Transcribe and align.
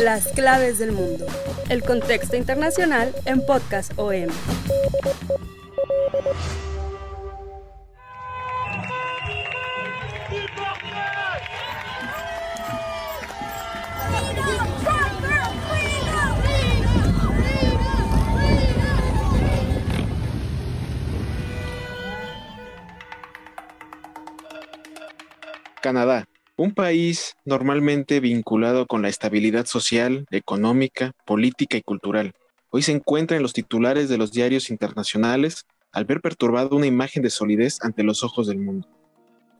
Las 0.00 0.28
claves 0.28 0.78
del 0.78 0.92
mundo. 0.92 1.26
El 1.68 1.82
contexto 1.82 2.36
internacional 2.36 3.14
en 3.24 3.44
Podcast 3.44 3.92
OM. 3.96 4.28
Canadá, 25.82 26.24
un 26.56 26.72
país 26.72 27.36
normalmente 27.44 28.20
vinculado 28.20 28.86
con 28.86 29.02
la 29.02 29.08
estabilidad 29.08 29.66
social, 29.66 30.24
económica, 30.30 31.12
política 31.26 31.76
y 31.76 31.82
cultural. 31.82 32.34
Hoy 32.70 32.82
se 32.82 32.92
encuentra 32.92 33.36
en 33.36 33.42
los 33.42 33.52
titulares 33.52 34.08
de 34.08 34.18
los 34.18 34.30
diarios 34.30 34.70
internacionales 34.70 35.66
al 35.90 36.04
ver 36.04 36.20
perturbado 36.20 36.76
una 36.76 36.86
imagen 36.86 37.22
de 37.24 37.30
solidez 37.30 37.78
ante 37.82 38.04
los 38.04 38.22
ojos 38.22 38.46
del 38.46 38.58
mundo. 38.58 38.88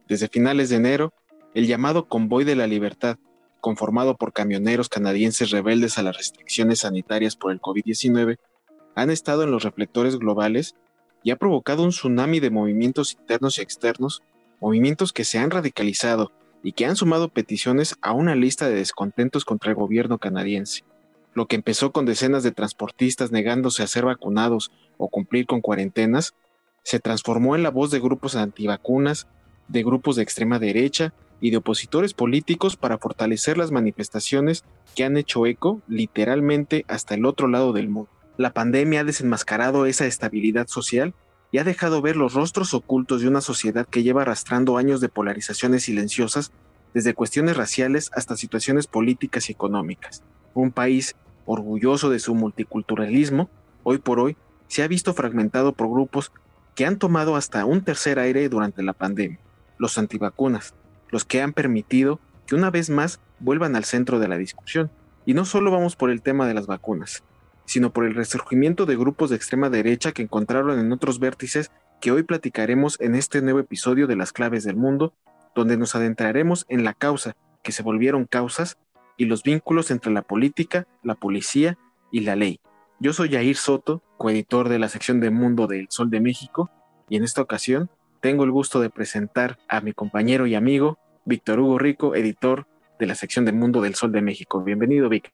Desde 0.09 0.29
finales 0.29 0.69
de 0.69 0.77
enero, 0.77 1.13
el 1.55 1.67
llamado 1.67 2.07
Convoy 2.07 2.45
de 2.45 2.55
la 2.55 2.69
Libertad, 2.69 3.17
conformado 3.61 4.17
por 4.17 4.33
camioneros 4.33 4.89
canadienses 4.89 5.51
rebeldes 5.51 5.99
a 5.99 6.03
las 6.03 6.17
restricciones 6.17 6.81
sanitarias 6.81 7.35
por 7.35 7.51
el 7.51 7.61
COVID-19, 7.61 8.37
han 8.95 9.11
estado 9.11 9.43
en 9.43 9.51
los 9.51 9.65
reflectores 9.65 10.17
globales 10.17 10.77
y 11.25 11.33
ha 11.33 11.37
provocado 11.37 11.83
un 11.83 11.91
tsunami 11.91 12.39
de 12.39 12.51
movimientos 12.51 13.15
internos 13.15 13.59
y 13.59 13.63
externos 13.63 14.23
movimientos 14.61 15.13
que 15.13 15.25
se 15.25 15.39
han 15.39 15.51
radicalizado 15.51 16.31
y 16.65 16.73
que 16.73 16.87
han 16.87 16.97
sumado 16.97 17.29
peticiones 17.29 17.95
a 18.01 18.13
una 18.13 18.35
lista 18.35 18.69
de 18.69 18.77
descontentos 18.77 19.45
contra 19.45 19.71
el 19.71 19.77
gobierno 19.77 20.19
canadiense. 20.19 20.83
Lo 21.35 21.47
que 21.47 21.57
empezó 21.57 21.93
con 21.93 22.07
decenas 22.07 22.43
de 22.43 22.53
transportistas 22.53 23.31
negándose 23.31 23.83
a 23.83 23.87
ser 23.87 24.07
vacunados 24.07 24.73
o 24.97 25.09
cumplir 25.09 25.45
con 25.47 25.61
cuarentenas, 25.61 26.35
se 26.83 27.01
transformó 27.01 27.55
en 27.55 27.63
la 27.63 27.71
voz 27.71 27.91
de 27.91 28.01
grupos 28.01 28.35
antivacunas, 28.35 29.29
de 29.69 29.83
grupos 29.83 30.17
de 30.17 30.23
extrema 30.23 30.59
derecha 30.59 31.13
y 31.39 31.51
de 31.51 31.59
opositores 31.59 32.15
políticos 32.15 32.77
para 32.77 32.97
fortalecer 32.97 33.59
las 33.59 33.71
manifestaciones 33.71 34.65
que 34.97 35.05
han 35.05 35.19
hecho 35.19 35.45
eco 35.45 35.83
literalmente 35.87 36.87
hasta 36.89 37.15
el 37.15 37.27
otro 37.27 37.47
lado 37.47 37.75
del 37.75 37.91
mundo. 37.91 38.11
La 38.39 38.55
pandemia 38.55 39.01
ha 39.01 39.05
desenmascarado 39.05 39.85
esa 39.85 40.07
estabilidad 40.07 40.67
social 40.67 41.15
y 41.55 41.59
ha 41.59 41.63
dejado 41.63 42.03
ver 42.03 42.17
los 42.17 42.35
rostros 42.35 42.75
ocultos 42.75 43.21
de 43.21 43.29
una 43.29 43.41
sociedad 43.41 43.87
que 43.87 44.03
lleva 44.03 44.23
arrastrando 44.23 44.77
años 44.77 45.01
de 45.01 45.09
polarizaciones 45.09 45.85
silenciosas, 45.85 46.51
desde 46.95 47.15
cuestiones 47.15 47.57
raciales 47.57 48.11
hasta 48.13 48.37
situaciones 48.37 48.89
políticas 48.89 49.49
y 49.49 49.53
económicas. 49.53 50.25
Un 50.55 50.73
país 50.73 51.15
orgulloso 51.47 52.11
de 52.11 52.19
su 52.19 52.35
multiculturalismo, 52.35 53.51
hoy 53.85 53.99
por 53.99 54.19
hoy 54.19 54.37
se 54.67 54.83
ha 54.83 54.89
visto 54.89 55.15
fragmentado 55.15 55.71
por 55.71 55.89
grupos 55.89 56.33
que 56.75 56.87
han 56.87 56.99
tomado 56.99 57.37
hasta 57.37 57.65
un 57.65 57.85
tercer 57.85 58.19
aire 58.19 58.49
durante 58.49 58.83
la 58.83 58.93
pandemia, 58.93 59.39
los 59.79 59.97
antivacunas, 59.97 60.75
los 61.11 61.25
que 61.25 61.41
han 61.41 61.53
permitido 61.53 62.19
que 62.49 62.57
una 62.57 62.73
vez 62.73 62.91
más 62.91 63.21
vuelvan 63.39 63.77
al 63.77 63.85
centro 63.85 64.19
de 64.19 64.27
la 64.27 64.39
discusión. 64.39 64.91
Y 65.25 65.35
no 65.35 65.45
solo 65.45 65.71
vamos 65.71 65.95
por 65.95 66.11
el 66.11 66.21
tema 66.21 66.49
de 66.49 66.55
las 66.55 66.67
vacunas, 66.67 67.23
sino 67.67 67.93
por 67.93 68.05
el 68.05 68.15
resurgimiento 68.15 68.87
de 68.87 68.97
grupos 68.97 69.31
de 69.31 69.37
extrema 69.37 69.71
derecha 69.71 70.13
que 70.13 70.23
encontraron 70.23 70.79
en 70.79 70.93
otros 70.93 71.19
vértices 71.19 71.71
que 72.01 72.11
hoy 72.11 72.23
platicaremos 72.23 73.01
en 73.01 73.15
este 73.15 73.41
nuevo 73.41 73.61
episodio 73.61 74.07
de 74.07 74.17
Las 74.17 74.33
Claves 74.33 74.65
del 74.65 74.77
Mundo, 74.77 75.15
donde 75.55 75.77
nos 75.77 75.95
adentraremos 75.95 76.67
en 76.69 76.85
la 76.85 76.95
causa, 76.95 77.37
que 77.63 77.73
se 77.73 77.83
volvieron 77.83 78.27
causas, 78.27 78.77
y 79.17 79.27
los 79.27 79.43
vínculos 79.43 79.91
entre 79.91 80.13
la 80.13 80.23
política, 80.23 80.87
la 81.03 81.15
policía 81.15 81.79
y 82.11 82.21
la 82.21 82.37
ley. 82.37 82.61
Yo 83.01 83.13
soy 83.13 83.31
Jair 83.31 83.57
Soto, 83.57 84.03
coeditor 84.19 84.69
de 84.69 84.79
la 84.79 84.89
sección 84.89 85.21
de 85.21 85.31
Mundo 85.31 85.67
del 85.67 85.87
Sol 85.91 86.11
de 86.11 86.21
México, 86.21 86.71
y 87.09 87.17
en 87.17 87.25
esta 87.25 87.43
ocasión 87.43 87.91
tengo 88.21 88.45
el 88.45 88.51
gusto 88.51 88.81
de 88.81 88.91
presentar 88.91 89.59
a 89.69 89.81
mi 89.81 89.93
compañero 89.93 90.47
y 90.47 90.55
amigo, 90.55 90.99
Víctor 91.25 91.61
Hugo 91.61 91.79
Rico, 91.79 92.15
editor 92.15 92.67
de 92.99 93.07
la 93.07 93.15
sección 93.15 93.45
de 93.45 93.53
Mundo 93.53 93.81
del 93.81 93.95
Sol 93.95 94.13
de 94.13 94.23
México. 94.23 94.63
Bienvenido, 94.63 95.09
Vic. 95.09 95.33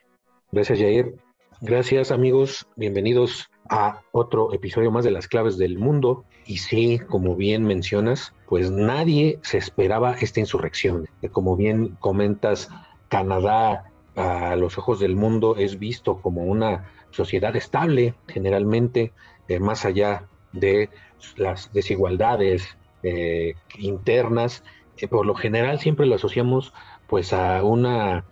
Gracias, 0.52 0.78
Jair. 0.78 1.14
Gracias 1.62 2.10
amigos, 2.10 2.66
bienvenidos 2.74 3.50
a 3.68 4.00
otro 4.12 4.54
episodio 4.54 4.90
más 4.90 5.04
de 5.04 5.10
las 5.10 5.28
claves 5.28 5.58
del 5.58 5.78
mundo. 5.78 6.24
Y 6.46 6.56
sí, 6.56 6.98
como 6.98 7.36
bien 7.36 7.64
mencionas, 7.64 8.32
pues 8.48 8.70
nadie 8.70 9.38
se 9.42 9.58
esperaba 9.58 10.14
esta 10.14 10.40
insurrección. 10.40 11.06
Como 11.32 11.56
bien 11.56 11.98
comentas, 12.00 12.70
Canadá 13.10 13.92
a 14.16 14.56
los 14.56 14.78
ojos 14.78 15.00
del 15.00 15.16
mundo 15.16 15.56
es 15.56 15.78
visto 15.78 16.22
como 16.22 16.44
una 16.44 16.88
sociedad 17.10 17.54
estable, 17.54 18.14
generalmente, 18.26 19.12
eh, 19.46 19.60
más 19.60 19.84
allá 19.84 20.30
de 20.52 20.88
las 21.36 21.70
desigualdades 21.74 22.78
eh, 23.02 23.52
internas. 23.78 24.64
Eh, 24.96 25.08
por 25.08 25.26
lo 25.26 25.34
general 25.34 25.78
siempre 25.78 26.06
lo 26.06 26.14
asociamos 26.14 26.72
pues 27.06 27.34
a 27.34 27.62
una 27.64 28.24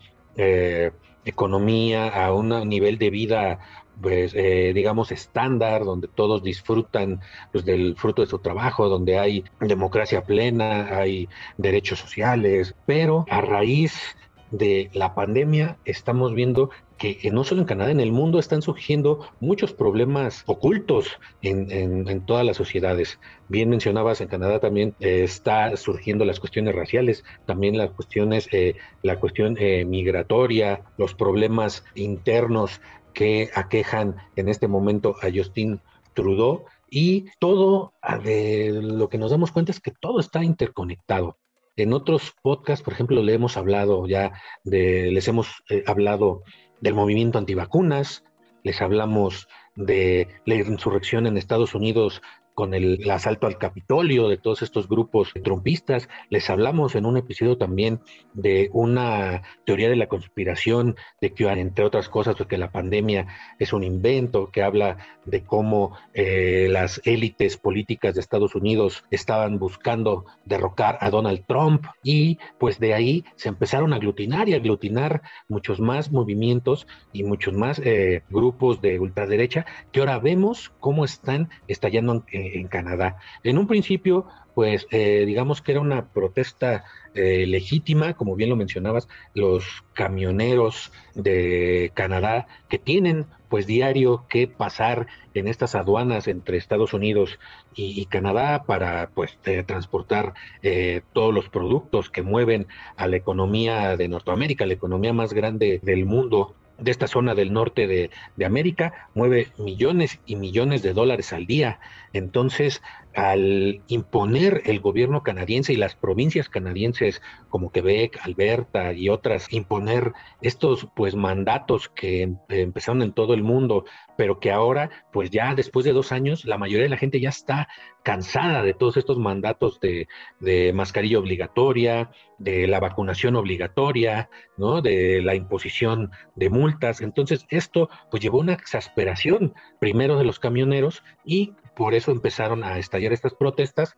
economía, 1.24 2.08
a 2.08 2.32
un 2.32 2.68
nivel 2.68 2.98
de 2.98 3.10
vida, 3.10 3.58
pues, 4.00 4.32
eh, 4.34 4.72
digamos, 4.74 5.12
estándar, 5.12 5.84
donde 5.84 6.08
todos 6.08 6.42
disfrutan 6.42 7.20
pues, 7.52 7.64
del 7.64 7.96
fruto 7.96 8.22
de 8.22 8.28
su 8.28 8.38
trabajo, 8.38 8.88
donde 8.88 9.18
hay 9.18 9.44
democracia 9.60 10.22
plena, 10.24 10.96
hay 10.96 11.28
derechos 11.56 11.98
sociales, 11.98 12.74
pero 12.86 13.26
a 13.28 13.40
raíz 13.40 14.16
de 14.50 14.91
la 14.92 15.14
pandemia 15.14 15.78
estamos 15.84 16.34
viendo 16.34 16.70
que 16.98 17.31
no 17.32 17.44
solo 17.44 17.60
en 17.60 17.66
Canadá, 17.66 17.92
en 17.92 18.00
el 18.00 18.12
mundo 18.12 18.38
están 18.38 18.60
surgiendo 18.60 19.20
muchos 19.41 19.72
problemas 19.72 20.42
ocultos 20.47 21.19
en, 21.42 22.26
todas 22.26 22.44
las 22.44 22.56
sociedades. 22.56 23.20
Bien 23.48 23.70
mencionabas, 23.70 24.20
en 24.20 24.28
Canadá 24.28 24.58
también 24.58 24.94
eh, 24.98 25.22
está 25.22 25.76
surgiendo 25.76 26.25
las 26.25 26.41
cuestiones 26.41 26.75
raciales, 26.75 27.25
también 27.47 27.78
las 27.78 27.91
cuestiones, 27.92 28.48
eh, 28.53 28.75
la 29.03 29.20
cuestión 29.20 29.56
eh, 29.58 29.84
migratoria, 29.84 30.82
los 30.98 31.14
problemas 31.14 31.84
internos 31.94 32.81
que 33.14 33.50
aquejan 33.54 34.16
en 34.37 34.48
este 34.48 34.66
momento 34.66 35.14
a 35.22 35.28
Justin 35.32 35.81
Trudeau 36.14 36.64
y 36.91 37.26
todo 37.38 37.92
lo 38.03 39.08
que 39.08 39.19
nos 39.19 39.31
damos 39.31 39.53
cuenta 39.53 39.72
es 39.72 39.81
que 39.81 39.92
todo 39.92 40.20
está 40.20 40.42
interconectado. 40.42 41.37
En 41.78 41.92
otros 41.92 42.34
podcasts, 42.42 42.84
por 42.84 42.92
ejemplo, 42.92 43.22
le 43.22 43.34
hemos 43.34 43.56
hablado 43.56 44.08
ya 44.08 44.32
de, 44.64 45.12
les 45.12 45.28
hemos 45.28 45.62
hablado 45.86 46.42
del 46.80 46.94
movimiento 46.94 47.38
antivacunas, 47.38 48.24
les 48.64 48.82
hablamos 48.82 49.46
de 49.76 50.26
la 50.44 50.56
insurrección 50.56 51.28
en 51.28 51.36
Estados 51.36 51.76
Unidos 51.76 52.20
con 52.58 52.74
el, 52.74 53.08
asalto 53.08 53.46
al 53.46 53.56
Capitolio 53.56 54.26
de 54.26 54.36
todos 54.36 54.62
estos 54.62 54.88
grupos 54.88 55.32
trumpistas. 55.44 56.08
Les 56.28 56.50
hablamos 56.50 56.96
en 56.96 57.06
un 57.06 57.16
episodio 57.16 57.56
también 57.56 58.00
de 58.34 58.69
una 58.72 59.44
teoría 59.64 59.88
de 59.88 59.94
la 59.94 60.08
conspiración, 60.08 60.96
de 61.20 61.32
que, 61.32 61.46
entre 61.46 61.84
otras 61.84 62.08
cosas, 62.08 62.34
pues 62.34 62.49
que 62.49 62.58
la 62.58 62.72
pandemia 62.72 63.28
es 63.60 63.72
un 63.72 63.84
invento, 63.84 64.50
que 64.50 64.64
habla 64.64 64.96
de 65.25 65.44
cómo 65.44 65.96
eh, 66.14 66.66
las 66.69 67.00
élites 67.05 67.58
políticas 67.58 68.16
de 68.16 68.22
Estados 68.22 68.56
Unidos 68.56 69.05
estaban 69.12 69.60
buscando 69.60 70.25
derrocar 70.44 70.99
a 71.00 71.10
Donald 71.10 71.44
Trump 71.46 71.84
y 72.02 72.38
pues 72.58 72.81
de 72.81 72.93
ahí 72.93 73.25
se 73.37 73.50
empezaron 73.50 73.93
a 73.93 73.96
aglutinar 73.96 74.49
y 74.49 74.55
aglutinar 74.55 75.22
muchos 75.49 75.78
más 75.78 76.10
movimientos 76.10 76.88
y 77.12 77.22
muchos 77.22 77.55
más 77.55 77.78
eh, 77.84 78.22
grupos 78.31 78.81
de 78.81 78.99
ultraderecha 78.99 79.64
que 79.93 80.00
ahora 80.00 80.19
vemos 80.19 80.72
cómo 80.81 81.05
están 81.05 81.50
estallando 81.69 82.25
en, 82.32 82.47
en 82.54 82.68
Canadá. 82.68 83.16
En 83.42 83.58
un 83.58 83.66
principio, 83.66 84.26
pues 84.54 84.86
eh, 84.90 85.24
digamos 85.26 85.62
que 85.62 85.72
era 85.72 85.80
una 85.80 86.06
protesta 86.08 86.84
eh, 87.14 87.46
legítima, 87.46 88.14
como 88.14 88.36
bien 88.36 88.50
lo 88.50 88.56
mencionabas, 88.56 89.08
los 89.34 89.64
camioneros 89.94 90.92
de 91.14 91.92
Canadá 91.94 92.46
que 92.68 92.78
tienen 92.78 93.26
pues 93.48 93.66
diario 93.66 94.26
que 94.28 94.46
pasar 94.46 95.06
en 95.34 95.48
estas 95.48 95.74
aduanas 95.74 96.28
entre 96.28 96.58
Estados 96.58 96.92
Unidos 96.92 97.38
y, 97.74 98.04
Canadá 98.06 98.64
para 98.64 99.10
pues 99.14 99.38
transportar 99.66 100.34
eh, 100.62 101.02
todos 101.12 101.32
los 101.32 101.48
productos 101.48 102.10
que 102.10 102.22
mueven 102.22 102.66
a 102.96 103.06
la 103.06 103.16
economía 103.16 103.96
de 103.96 104.08
Norteamérica, 104.08 104.66
la 104.66 104.74
economía 104.74 105.12
más 105.12 105.32
grande 105.32 105.80
del 105.82 106.04
mundo 106.04 106.54
de 106.78 106.90
esta 106.90 107.06
zona 107.06 107.34
del 107.34 107.52
norte 107.52 107.86
de, 107.86 108.10
de, 108.36 108.44
América, 108.44 109.08
mueve 109.14 109.48
millones 109.58 110.20
y 110.26 110.36
millones 110.36 110.82
de 110.82 110.92
dólares 110.92 111.32
al 111.32 111.46
día. 111.46 111.80
Entonces, 112.12 112.82
al 113.14 113.82
imponer 113.88 114.62
el 114.66 114.78
gobierno 114.78 115.25
canadiense 115.25 115.72
y 115.72 115.76
las 115.76 115.96
provincias 115.96 116.48
canadienses 116.48 117.20
como 117.48 117.72
Quebec, 117.72 118.19
Alberta 118.22 118.92
y 118.92 119.08
otras, 119.08 119.52
imponer 119.52 120.12
estos 120.40 120.86
pues 120.94 121.16
mandatos 121.16 121.88
que 121.88 122.22
em, 122.22 122.36
empezaron 122.48 123.02
en 123.02 123.12
todo 123.12 123.34
el 123.34 123.42
mundo, 123.42 123.84
pero 124.19 124.41
que 124.41 124.50
ahora 124.50 124.91
pues 125.12 125.31
ya 125.31 125.55
después 125.55 125.85
de 125.85 125.93
dos 125.93 126.11
años 126.11 126.44
la 126.44 126.59
mayoría 126.59 126.82
de 126.82 126.88
la 126.88 126.97
gente 126.97 127.20
ya 127.20 127.29
está 127.29 127.69
cansada 128.03 128.65
de 128.65 128.75
todos 128.75 128.97
estos 128.97 129.17
mandatos 129.17 129.79
de, 129.79 130.09
de 130.41 130.73
mascarilla 130.73 131.20
obligatoria, 131.20 132.11
de 132.38 132.67
la 132.67 132.81
vacunación 132.81 133.37
obligatoria, 133.37 134.29
¿no? 134.56 134.82
De 134.82 135.23
la 135.23 135.37
imposición 135.37 136.11
de 136.35 136.50
multas. 136.50 137.00
Entonces 137.00 137.47
esto 137.49 137.91
pues 138.11 138.20
llevó 138.20 138.41
una 138.41 138.55
exasperación 138.55 139.55
primero 139.79 140.19
de 140.19 140.25
los 140.25 140.41
camioneros 140.41 141.05
y 141.25 141.53
por 141.76 141.94
eso 141.94 142.11
empezaron 142.11 142.65
a 142.65 142.76
estallar 142.79 143.12
estas 143.12 143.35
protestas. 143.35 143.97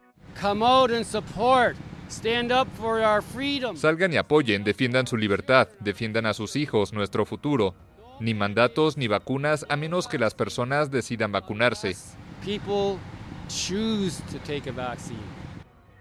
Salgan 3.76 4.12
y 4.12 4.18
apoyen, 4.18 4.64
defiendan 4.64 5.06
su 5.06 5.16
libertad, 5.16 5.68
defiendan 5.80 6.26
a 6.26 6.34
sus 6.34 6.56
hijos, 6.56 6.92
nuestro 6.92 7.24
futuro. 7.24 7.74
Ni 8.20 8.34
mandatos 8.34 8.98
ni 8.98 9.08
vacunas 9.08 9.64
a 9.70 9.76
menos 9.76 10.06
que 10.06 10.18
las 10.18 10.34
personas 10.34 10.90
decidan 10.90 11.32
vacunarse. 11.32 11.96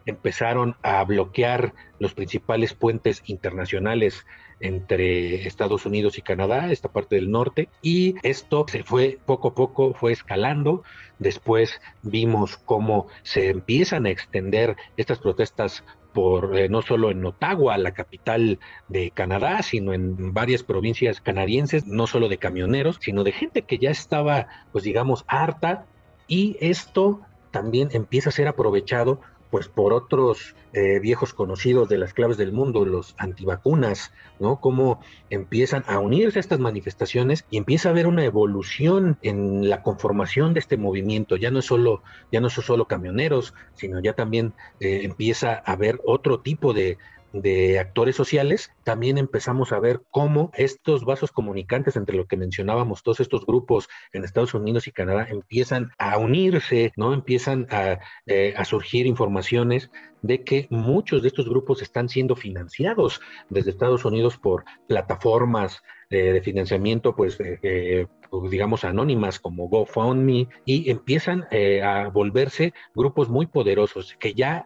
Empezaron 0.06 0.76
a 0.84 1.04
bloquear 1.06 1.74
los 2.00 2.14
principales 2.14 2.74
puentes 2.74 3.24
internacionales 3.26 4.26
entre 4.60 5.48
Estados 5.48 5.86
Unidos 5.86 6.18
y 6.18 6.22
Canadá, 6.22 6.72
esta 6.72 6.90
parte 6.90 7.16
del 7.16 7.32
norte, 7.32 7.70
y 7.82 8.16
esto 8.24 8.66
se 8.68 8.84
fue 8.84 9.20
poco 9.26 9.50
a 9.50 9.56
poco, 9.56 9.94
fue 9.94 10.12
escalando. 10.12 10.84
Después 11.18 11.80
vimos 12.02 12.58
cómo 12.58 13.08
se 13.24 13.50
empiezan 13.50 14.06
a 14.06 14.10
extender 14.10 14.76
estas 14.98 15.20
protestas 15.20 15.84
por 16.14 16.58
eh, 16.58 16.70
no 16.70 16.82
solo 16.82 17.12
en 17.12 17.26
Ottawa, 17.26 17.78
la 17.78 17.94
capital 17.94 18.60
de 18.88 19.12
Canadá, 19.12 19.62
sino 19.62 19.94
en 19.94 20.34
varias 20.34 20.64
provincias 20.64 21.22
canadienses, 21.22 21.86
no 21.86 22.08
solo 22.08 22.28
de 22.30 22.38
camioneros, 22.38 22.98
sino 23.00 23.24
de 23.24 23.32
gente 23.32 23.62
que 23.62 23.78
ya 23.78 23.92
estaba, 23.92 24.48
pues 24.72 24.84
digamos, 24.84 25.24
harta. 25.28 25.86
Y 26.28 26.58
esto 26.62 27.22
también 27.52 27.90
empieza 27.94 28.30
a 28.30 28.34
ser 28.34 28.48
aprovechado 28.48 29.22
pues 29.50 29.68
por 29.68 29.94
otros 29.94 30.56
eh, 30.74 31.00
viejos 31.00 31.34
conocidos 31.34 31.90
de 31.90 31.98
las 31.98 32.14
claves 32.14 32.38
del 32.38 32.52
mundo, 32.52 32.86
los 32.86 33.16
antivacunas, 33.18 34.12
¿no? 34.40 34.62
Cómo 34.62 35.00
empiezan 35.30 35.84
a 35.88 36.00
unirse 36.00 36.40
a 36.40 36.42
estas 36.42 36.60
manifestaciones 36.60 37.46
y 37.50 37.58
empieza 37.58 37.90
a 37.90 37.92
haber 37.92 38.08
una 38.08 38.24
evolución 38.24 39.18
en 39.22 39.70
la 39.70 39.82
conformación 39.82 40.54
de 40.54 40.60
este 40.60 40.78
movimiento. 40.78 41.36
Ya 41.36 41.50
no 41.50 41.60
es 41.60 41.66
solo, 41.66 42.04
ya 42.32 42.40
no 42.40 42.50
son 42.50 42.64
solo 42.64 42.86
camioneros, 42.86 43.54
sino 43.74 44.00
ya 44.00 44.14
también 44.14 44.54
eh, 44.80 45.02
empieza 45.04 45.54
a 45.66 45.74
haber 45.74 46.00
otro 46.06 46.40
tipo 46.42 46.74
de, 46.74 46.98
de 47.34 47.80
actores 47.80 48.16
sociales, 48.16 48.72
también 48.84 49.18
empezamos 49.18 49.72
a 49.72 49.80
ver 49.80 50.02
cómo 50.10 50.52
estos 50.56 51.06
vasos 51.06 51.32
comunicantes 51.32 51.96
entre 51.96 52.18
lo 52.18 52.26
que 52.26 52.38
mencionábamos, 52.38 53.04
todos 53.04 53.20
estos 53.20 53.46
grupos 53.46 53.88
en 54.14 54.24
Estados 54.24 54.54
Unidos 54.54 54.88
y 54.88 54.92
Canadá 54.92 55.28
empiezan 55.30 55.92
a 55.98 56.18
unirse, 56.18 56.92
¿no? 56.96 57.14
Empiezan 57.14 57.68
a, 57.70 58.00
eh, 58.26 58.56
surgir 58.66 59.06
informaciones 59.06 59.90
de 60.22 60.44
que 60.44 60.68
muchos 60.70 61.22
de 61.22 61.30
estos 61.30 61.48
grupos 61.48 61.82
están 61.82 62.10
siendo 62.10 62.36
financiados 62.36 63.22
desde 63.50 63.72
Estados 63.72 64.06
Unidos 64.06 64.38
por 64.38 64.66
plataformas 64.88 65.82
eh, 66.10 66.34
de 66.34 66.42
financiamiento, 66.42 67.16
pues, 67.16 67.38
eh, 67.40 68.08
digamos, 68.50 68.84
anónimas 68.84 69.40
como 69.40 69.70
GoFundMe, 69.70 70.48
y 70.66 70.90
empiezan 70.90 71.48
a 71.84 72.10
volverse 72.10 72.74
grupos 72.94 73.30
muy 73.30 73.48
poderosos 73.48 74.16
que 74.20 74.34
ya 74.34 74.66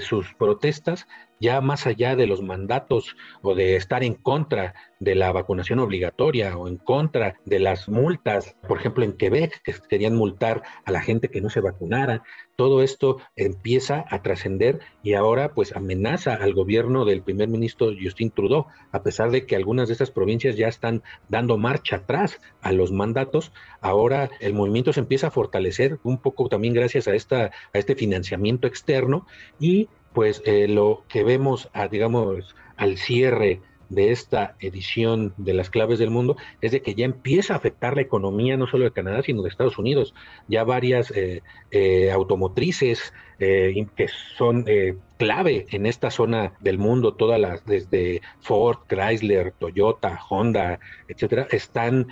sus 0.00 0.34
protestas 0.34 1.06
ya 1.42 1.60
más 1.60 1.88
allá 1.88 2.14
de 2.14 2.28
los 2.28 2.40
mandatos 2.40 3.16
o 3.42 3.56
de 3.56 3.74
estar 3.74 4.04
en 4.04 4.14
contra 4.14 4.74
de 5.00 5.16
la 5.16 5.32
vacunación 5.32 5.80
obligatoria 5.80 6.56
o 6.56 6.68
en 6.68 6.76
contra 6.76 7.34
de 7.44 7.58
las 7.58 7.88
multas, 7.88 8.54
por 8.68 8.78
ejemplo 8.78 9.02
en 9.02 9.14
Quebec, 9.14 9.60
que 9.64 9.74
querían 9.88 10.14
multar 10.14 10.62
a 10.84 10.92
la 10.92 11.02
gente 11.02 11.28
que 11.28 11.40
no 11.40 11.50
se 11.50 11.60
vacunara, 11.60 12.22
todo 12.54 12.80
esto 12.80 13.16
empieza 13.34 14.04
a 14.08 14.22
trascender 14.22 14.78
y 15.02 15.14
ahora 15.14 15.52
pues 15.52 15.74
amenaza 15.74 16.34
al 16.34 16.54
gobierno 16.54 17.04
del 17.04 17.22
primer 17.22 17.48
ministro 17.48 17.90
Justin 18.00 18.30
Trudeau, 18.30 18.66
a 18.92 19.02
pesar 19.02 19.32
de 19.32 19.44
que 19.44 19.56
algunas 19.56 19.88
de 19.88 19.94
estas 19.94 20.12
provincias 20.12 20.56
ya 20.56 20.68
están 20.68 21.02
dando 21.28 21.58
marcha 21.58 21.96
atrás 21.96 22.40
a 22.60 22.70
los 22.70 22.92
mandatos, 22.92 23.50
ahora 23.80 24.30
el 24.38 24.54
movimiento 24.54 24.92
se 24.92 25.00
empieza 25.00 25.26
a 25.26 25.32
fortalecer 25.32 25.98
un 26.04 26.18
poco 26.18 26.48
también 26.48 26.72
gracias 26.72 27.08
a, 27.08 27.14
esta, 27.16 27.46
a 27.46 27.78
este 27.78 27.96
financiamiento 27.96 28.68
externo 28.68 29.26
y 29.58 29.88
pues 30.12 30.42
eh, 30.44 30.68
lo 30.68 31.04
que 31.08 31.24
vemos, 31.24 31.70
digamos, 31.90 32.54
al 32.76 32.98
cierre 32.98 33.60
de 33.94 34.10
esta 34.10 34.56
edición 34.60 35.34
de 35.36 35.54
las 35.54 35.70
claves 35.70 35.98
del 35.98 36.10
mundo 36.10 36.36
es 36.60 36.72
de 36.72 36.82
que 36.82 36.94
ya 36.94 37.04
empieza 37.04 37.54
a 37.54 37.56
afectar 37.56 37.94
la 37.94 38.02
economía 38.02 38.56
no 38.56 38.66
solo 38.66 38.84
de 38.84 38.92
Canadá, 38.92 39.22
sino 39.22 39.42
de 39.42 39.48
Estados 39.48 39.78
Unidos. 39.78 40.14
Ya 40.48 40.64
varias 40.64 41.10
eh, 41.12 41.42
eh, 41.70 42.10
automotrices 42.10 43.12
que 43.38 44.06
son 44.36 44.66
clave 45.16 45.66
en 45.70 45.86
esta 45.86 46.12
zona 46.12 46.52
del 46.60 46.78
mundo, 46.78 47.14
todas 47.14 47.40
las, 47.40 47.66
desde 47.66 48.22
Ford, 48.38 48.78
Chrysler, 48.86 49.50
Toyota, 49.58 50.16
Honda, 50.28 50.78
etcétera, 51.08 51.48
están 51.50 52.06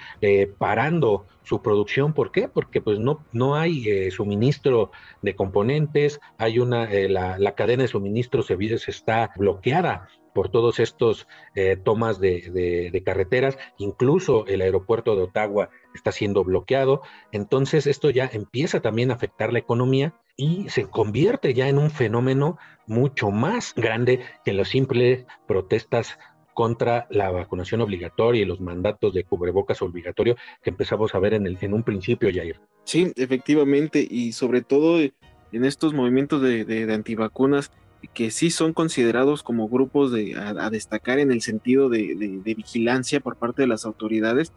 parando 0.59 1.27
su 1.51 1.63
producción. 1.63 2.13
¿Por 2.13 2.31
qué? 2.31 2.47
Porque 2.47 2.81
pues 2.81 3.01
no, 3.01 3.25
no 3.33 3.57
hay 3.57 3.89
eh, 3.89 4.11
suministro 4.13 4.93
de 5.21 5.35
componentes, 5.35 6.21
hay 6.39 6.61
una, 6.61 6.85
eh, 6.85 7.09
la, 7.09 7.55
cadena 7.57 7.83
de 7.83 7.89
suministro 7.89 8.45
se, 8.45 8.79
se 8.79 8.91
está 8.91 9.33
bloqueada 9.37 10.09
por 10.33 10.49
todos 10.49 10.81
estos 10.81 11.27
eh, 11.55 11.77
tomas 11.77 12.21
de, 12.21 13.03
carreteras, 13.05 13.59
incluso 13.79 14.47
el 14.47 14.63
aeropuerto 14.63 15.17
de 15.17 15.23
Ottawa 15.23 15.71
está 15.95 16.13
siendo 16.13 16.45
bloqueado, 16.45 17.03
entonces 17.33 17.87
esto 17.87 18.11
ya 18.11 18.29
empieza 18.33 18.81
también 18.81 19.11
a 19.11 19.15
afectar 19.15 19.53
la 19.53 19.59
economía 19.59 20.15
y 20.37 20.69
se 20.69 20.85
convierte 20.85 21.55
ya 21.55 21.69
en 21.69 21.79
un 21.79 21.91
fenómeno 21.91 22.59
mucho 22.87 23.31
más 23.31 23.75
grande 23.75 24.21
que 24.45 24.53
las 24.53 24.69
simples 24.69 25.27
protestas 25.47 26.19
contra 26.55 27.07
la 27.11 27.31
vacunación 27.31 27.81
obligatoria 27.81 28.43
y 28.43 28.45
los 28.45 28.61
mandatos 28.61 29.15
de 29.15 29.25
cubrebocas 29.25 29.81
obligatorio 29.83 30.37
que 30.63 30.71
empezamos 30.71 31.15
a 31.15 31.19
ver 31.19 31.35
en, 31.35 31.47
el, 31.47 31.59
un 31.73 31.83
principio, 31.83 32.31
Jair. 32.33 32.61
Sí, 32.85 33.13
efectivamente, 33.17 34.07
y 34.09 34.33
sobre 34.33 34.63
todo 34.63 35.01
en 35.01 35.65
estos 35.65 35.95
movimientos 35.95 36.43
de, 36.43 36.65
de, 36.65 36.93
antivacunas 36.93 37.71
que 38.09 38.31
sí 38.31 38.51
son 38.51 38.73
considerados 38.73 39.43
como 39.43 39.69
grupos 39.69 40.13
de, 40.13 40.35
a, 40.37 40.71
destacar 40.71 41.19
en 41.19 41.31
el 41.31 41.43
sentido 41.43 41.89
de, 41.89 42.41
vigilancia 42.57 43.21
por 43.21 43.37
parte 43.37 43.63
de 43.63 43.69
las 43.69 43.85
autoridades, 43.85 44.53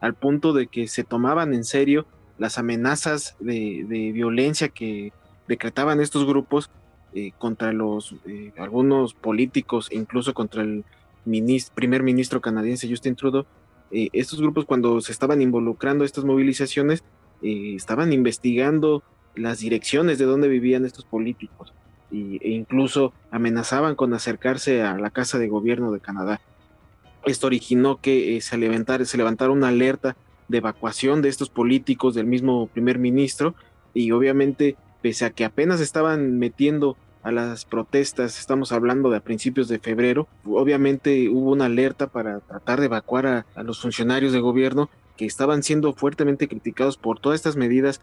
al 0.00 0.14
punto 0.14 0.52
de 0.52 0.66
que 0.66 0.88
se 0.88 1.04
tomaban 1.04 1.54
en 1.54 1.64
serio 1.64 2.06
las 2.38 2.58
amenazas 2.58 3.36
de, 3.38 4.10
violencia 4.12 4.68
que 4.68 5.12
decretaban 5.46 6.00
estos 6.00 6.26
grupos 6.26 6.70
eh, 7.12 7.32
contra 7.38 7.72
los 7.72 8.14
eh, 8.26 8.52
algunos 8.56 9.14
políticos 9.14 9.88
incluso 9.90 10.32
contra 10.32 10.62
el 10.62 10.84
primer 11.74 12.04
ministro 12.04 12.40
canadiense 12.40 12.88
Justin 12.88 13.16
Trudeau, 13.16 13.46
eh, 13.90 14.08
estos 14.12 14.40
grupos 14.40 14.64
cuando 14.64 15.00
se 15.00 15.12
estaban 15.12 15.42
involucrando 15.42 16.04
estas 16.04 16.24
movilizaciones, 16.24 17.02
eh, 17.42 17.74
estaban 17.74 18.12
investigando 18.12 19.02
las 19.34 19.58
direcciones 19.58 20.18
de 20.18 20.24
donde 20.24 20.48
vivían 20.48 20.84
estos 20.84 21.04
políticos 21.04 21.72
e 22.12 22.50
incluso 22.50 23.12
amenazaban 23.30 23.94
con 23.94 24.14
acercarse 24.14 24.82
a 24.82 24.96
la 24.98 25.10
Casa 25.10 25.38
de 25.38 25.48
Gobierno 25.48 25.92
de 25.92 26.00
Canadá. 26.00 26.40
Esto 27.24 27.46
originó 27.46 28.00
que 28.00 28.36
eh, 28.36 28.40
se, 28.40 28.56
levantara, 28.56 29.04
se 29.04 29.16
levantara 29.16 29.52
una 29.52 29.68
alerta 29.68 30.16
de 30.48 30.58
evacuación 30.58 31.22
de 31.22 31.28
estos 31.28 31.50
políticos 31.50 32.14
del 32.14 32.26
mismo 32.26 32.66
primer 32.68 32.98
ministro 32.98 33.54
y 33.94 34.10
obviamente 34.10 34.76
pese 35.02 35.24
a 35.24 35.30
que 35.30 35.44
apenas 35.44 35.80
estaban 35.80 36.38
metiendo 36.38 36.96
a 37.22 37.30
las 37.30 37.64
protestas, 37.66 38.38
estamos 38.38 38.72
hablando 38.72 39.10
de 39.10 39.18
a 39.18 39.20
principios 39.20 39.68
de 39.68 39.78
febrero, 39.78 40.26
obviamente 40.44 41.28
hubo 41.28 41.52
una 41.52 41.66
alerta 41.66 42.06
para 42.06 42.40
tratar 42.40 42.80
de 42.80 42.86
evacuar 42.86 43.26
a, 43.26 43.62
los 43.62 43.80
funcionarios 43.80 44.32
de 44.32 44.40
gobierno 44.40 44.88
que 45.16 45.26
estaban 45.26 45.62
siendo 45.62 45.92
fuertemente 45.92 46.48
criticados 46.48 46.96
por 46.96 47.20
todas 47.20 47.36
estas 47.36 47.56
medidas 47.56 48.00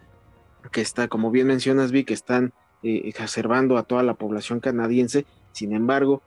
que 0.71 0.81
está, 0.81 1.07
como 1.07 1.31
bien 1.31 1.47
mencionas, 1.47 1.91
vi, 1.91 2.03
que 2.03 2.13
están 2.13 2.53
exacerbando 2.83 3.77
a 3.77 3.83
toda 3.83 4.03
la 4.03 4.13
población 4.13 4.59
canadiense. 4.59 5.25
Sin 5.51 5.73
embargo, 5.73 6.21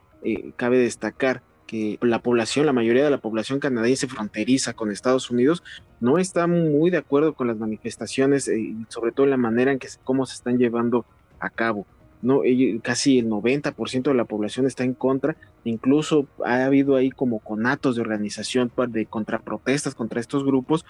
cabe 0.56 0.78
destacar 0.78 1.42
que 1.66 1.98
la 2.02 2.18
población, 2.18 2.66
la 2.66 2.72
mayoría 2.72 3.04
de 3.04 3.10
la 3.10 3.18
población 3.18 3.60
canadiense 3.60 4.08
fronteriza 4.08 4.72
con 4.72 4.90
Estados 4.90 5.30
Unidos, 5.30 5.62
no 6.00 6.18
está 6.18 6.46
muy 6.46 6.90
de 6.90 6.98
acuerdo 6.98 7.34
con 7.34 7.46
las 7.46 7.58
manifestaciones 7.58 8.48
y 8.48 8.76
sobre 8.88 9.12
todo 9.12 9.26
la 9.26 9.36
manera 9.36 9.70
en 9.70 9.78
que 9.78 9.88
cómo 10.02 10.26
se 10.26 10.34
están 10.34 10.58
llevando 10.58 11.04
a 11.38 11.48
cabo 11.48 11.86
no, 12.22 12.42
casi 12.82 13.18
el 13.18 13.28
90% 13.28 14.02
de 14.02 14.14
la 14.14 14.24
población 14.24 14.66
está 14.66 14.84
en 14.84 14.94
contra, 14.94 15.36
incluso 15.64 16.26
ha 16.44 16.64
habido 16.64 16.96
ahí 16.96 17.10
como 17.10 17.38
conatos 17.38 17.96
de 17.96 18.02
organización 18.02 18.70
de 18.88 19.06
contraprotestas 19.06 19.94
contra 19.94 20.20
estos 20.20 20.44
grupos, 20.44 20.84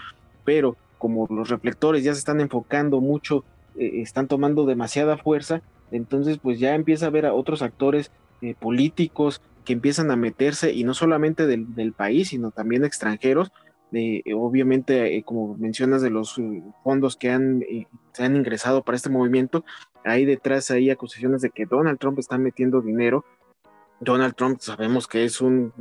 pero 0.44 0.76
como 0.98 1.26
los 1.30 1.48
reflectores 1.48 2.02
ya 2.02 2.12
se 2.14 2.18
están 2.18 2.40
enfocando 2.40 3.00
mucho, 3.00 3.44
eh, 3.80 4.02
están 4.02 4.28
tomando 4.28 4.66
demasiada 4.66 5.16
fuerza, 5.16 5.62
entonces 5.90 6.38
pues 6.38 6.58
ya 6.60 6.74
empieza 6.74 7.06
a 7.06 7.08
haber 7.08 7.26
a 7.26 7.34
otros 7.34 7.62
actores 7.62 8.12
eh, 8.42 8.54
políticos 8.54 9.42
que 9.64 9.72
empiezan 9.72 10.10
a 10.10 10.16
meterse 10.16 10.72
y 10.72 10.84
no 10.84 10.94
solamente 10.94 11.46
del, 11.46 11.74
del 11.74 11.92
país, 11.92 12.28
sino 12.28 12.50
también 12.50 12.84
extranjeros, 12.84 13.52
eh, 13.92 14.22
obviamente, 14.34 15.20
como 15.24 15.56
mencionas, 15.56 16.00
de 16.00 16.10
los 16.10 16.40
fondos 16.84 17.16
que 17.16 17.30
han, 17.30 17.64
se 18.12 18.24
han 18.24 18.36
ingresado 18.36 18.84
para 18.84 18.94
este 18.94 19.10
movimiento, 19.10 19.64
hay 20.04 20.24
detrás 20.24 20.70
hay 20.70 20.90
acusaciones 20.90 21.42
de 21.42 21.50
que 21.50 21.66
Donald 21.66 21.98
Trump 21.98 22.18
está 22.18 22.38
metiendo 22.38 22.80
dinero. 22.80 23.24
Donald 24.00 24.34
Trump 24.34 24.60
sabemos 24.60 25.06
que 25.06 25.24
es 25.24 25.40
un, 25.40 25.72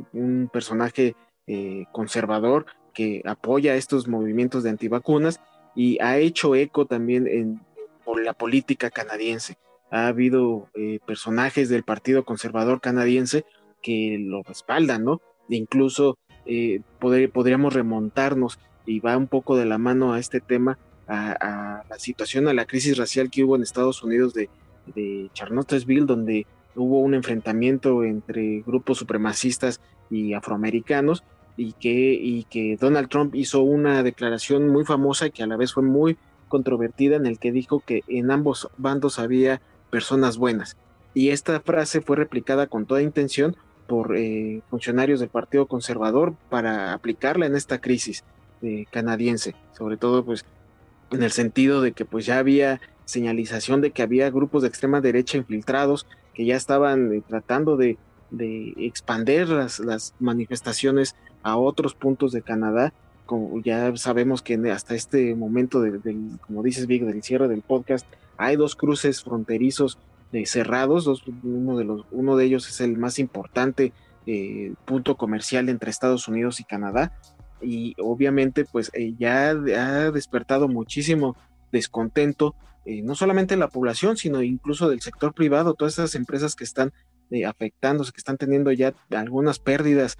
personaje 0.51 1.15
eh, 1.47 1.85
conservador 1.91 2.65
que 2.93 3.21
apoya 3.25 3.75
estos 3.75 4.07
movimientos 4.07 4.63
de 4.63 4.71
antivacunas 4.71 5.39
y 5.75 5.99
ha 6.01 6.17
hecho 6.17 6.55
eco 6.55 6.85
también 6.85 7.27
en, 7.27 7.61
por 8.09 8.25
la 8.25 8.33
política 8.33 8.89
canadiense. 8.89 9.59
Ha 9.91 10.07
habido 10.07 10.67
eh, 10.73 10.97
personajes 11.05 11.69
del 11.69 11.83
Partido 11.83 12.25
Conservador 12.25 12.81
canadiense 12.81 13.45
que 13.83 14.17
lo 14.19 14.41
respaldan, 14.41 15.03
¿no? 15.03 15.21
E 15.47 15.57
incluso 15.57 16.17
eh, 16.47 16.81
podríamos 16.99 17.71
remontarnos 17.75 18.57
y 18.87 18.99
va 18.99 19.15
un 19.15 19.27
poco 19.27 19.57
de 19.57 19.65
la 19.65 19.77
mano 19.77 20.13
a 20.13 20.19
este 20.19 20.39
tema 20.39 20.79
a, 21.07 21.83
la 21.87 21.99
situación, 21.99 22.47
a 22.47 22.55
la 22.55 22.65
crisis 22.65 22.97
racial 22.97 23.29
que 23.29 23.43
hubo 23.43 23.55
en 23.55 23.61
Estados 23.61 24.01
Unidos 24.01 24.33
de, 24.33 24.49
de 24.95 25.29
Charlottesville, 25.33 26.07
donde 26.07 26.47
hubo 26.75 27.01
un 27.01 27.13
enfrentamiento 27.13 28.03
entre 28.03 28.63
grupos 28.65 28.97
supremacistas 28.97 29.81
y 30.09 30.33
afroamericanos 30.33 31.23
y 31.57 31.73
que, 31.73 32.13
y 32.13 32.45
que 32.45 32.75
Donald 32.75 33.07
Trump 33.07 33.35
hizo 33.35 33.61
una 33.61 34.01
declaración 34.01 34.67
muy 34.67 34.83
famosa 34.83 35.29
que 35.29 35.43
a 35.43 35.47
la 35.47 35.57
vez 35.57 35.73
fue 35.73 35.83
muy 35.83 36.17
controvertida 36.49 37.15
en 37.15 37.25
el 37.25 37.39
que 37.39 37.53
dijo 37.53 37.79
que 37.79 38.03
en 38.09 38.31
ambos 38.31 38.69
bandos 38.77 39.19
había 39.19 39.61
personas 39.89 40.37
buenas. 40.37 40.75
Y 41.13 41.29
esta 41.29 41.59
frase 41.61 42.01
fue 42.01 42.17
replicada 42.17 42.67
con 42.67 42.85
toda 42.85 43.01
intención 43.01 43.55
por 43.87 44.15
eh, 44.15 44.61
funcionarios 44.69 45.19
del 45.19 45.29
Partido 45.29 45.65
Conservador 45.65 46.35
para 46.49 46.93
aplicarla 46.93 47.45
en 47.45 47.55
esta 47.55 47.79
crisis 47.79 48.23
eh, 48.61 48.85
canadiense, 48.91 49.55
sobre 49.77 49.97
todo 49.97 50.25
pues 50.25 50.45
en 51.11 51.23
el 51.23 51.31
sentido 51.31 51.81
de 51.81 51.93
que 51.93 52.05
pues 52.05 52.25
ya 52.25 52.37
había 52.37 52.81
señalización 53.05 53.81
de 53.81 53.91
que 53.91 54.03
había 54.03 54.29
grupos 54.29 54.61
de 54.61 54.67
extrema 54.67 55.01
derecha 55.01 55.37
infiltrados 55.37 56.05
que 56.35 56.45
ya 56.45 56.55
estaban 56.55 57.11
eh, 57.11 57.23
tratando 57.27 57.77
de, 57.77 57.97
de 58.29 58.73
expander 58.77 59.49
las, 59.49 59.79
las, 59.79 60.13
manifestaciones 60.19 61.15
a 61.41 61.57
otros 61.57 61.95
puntos 61.95 62.31
de 62.31 62.41
Canadá. 62.41 62.93
Como 63.29 63.61
ya 63.61 63.95
sabemos 63.95 64.41
que 64.41 64.55
hasta 64.71 64.95
este 64.95 65.35
momento, 65.35 65.81
del, 65.81 66.01
como 66.41 66.63
dices, 66.63 66.87
Vic, 66.87 67.03
del 67.03 67.21
cierre 67.21 67.47
del 67.47 67.61
podcast, 67.61 68.07
hay 68.37 68.55
dos 68.55 68.75
cruces 68.75 69.21
fronterizos 69.21 69.99
eh, 70.31 70.47
cerrados. 70.47 71.05
Dos, 71.05 71.23
uno, 71.43 71.77
de 71.77 71.83
los, 71.83 72.07
uno 72.09 72.37
de 72.37 72.45
ellos 72.45 72.67
es 72.67 72.81
el 72.81 72.97
más 72.97 73.19
importante 73.19 73.93
eh, 74.25 74.73
punto 74.83 75.15
comercial 75.15 75.69
entre 75.69 75.91
Estados 75.91 76.27
Unidos 76.27 76.59
y 76.59 76.63
Canadá 76.63 77.13
y 77.61 77.93
obviamente 78.01 78.65
pues 78.65 78.89
eh, 78.95 79.13
ya 79.19 79.49
ha 79.49 80.09
despertado 80.09 80.67
muchísimo 80.67 81.37
descontento, 81.71 82.55
no 83.03 83.13
solamente 83.13 83.53
en 83.53 83.59
la 83.59 83.67
población, 83.67 84.17
sino 84.17 84.41
incluso 84.41 84.89
del 84.89 85.01
sector 85.01 85.35
privado, 85.35 85.75
todas 85.75 85.93
esas 85.93 86.15
empresas 86.15 86.55
que 86.55 86.63
están 86.63 86.93
afectándose, 87.47 88.11
que 88.11 88.17
están 88.17 88.37
teniendo 88.37 88.71
ya 88.71 88.95
algunas 89.11 89.59
pérdidas 89.59 90.17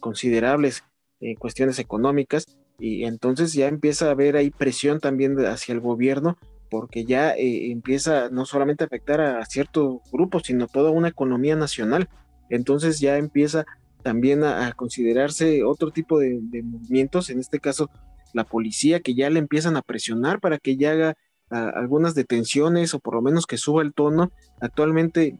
considerables 0.00 0.82
en 1.20 1.34
cuestiones 1.36 1.78
económicas, 1.78 2.46
y 2.78 3.04
entonces 3.04 3.52
ya 3.52 3.66
empieza 3.66 4.06
a 4.06 4.12
haber 4.12 4.36
ahí 4.36 4.50
presión 4.50 5.00
también 5.00 5.38
hacia 5.46 5.72
el 5.72 5.80
gobierno, 5.80 6.38
porque 6.70 7.04
ya 7.04 7.34
empieza 7.36 8.28
no 8.30 8.44
solamente 8.44 8.84
a 8.84 8.86
afectar 8.86 9.20
a 9.20 9.44
ciertos 9.46 10.00
grupos, 10.12 10.42
sino 10.44 10.66
toda 10.66 10.90
una 10.90 11.08
economía 11.08 11.56
nacional. 11.56 12.08
Entonces 12.50 13.00
ya 13.00 13.16
empieza 13.16 13.66
también 14.02 14.44
a, 14.44 14.72
considerarse 14.72 15.64
otro 15.64 15.90
tipo 15.90 16.18
de, 16.18 16.40
movimientos, 16.62 17.30
en 17.30 17.40
este 17.40 17.58
caso 17.58 17.90
la 18.34 18.44
policía, 18.44 19.00
que 19.00 19.14
ya 19.14 19.30
le 19.30 19.38
empiezan 19.38 19.76
a 19.76 19.82
presionar 19.82 20.40
para 20.40 20.58
que 20.58 20.76
ya 20.76 20.92
haga 20.92 21.16
algunas 21.50 22.14
detenciones 22.14 22.92
o 22.92 23.00
por 23.00 23.14
lo 23.14 23.22
menos 23.22 23.46
que 23.46 23.56
suba 23.56 23.82
el 23.82 23.94
tono. 23.94 24.30
Actualmente 24.60 25.38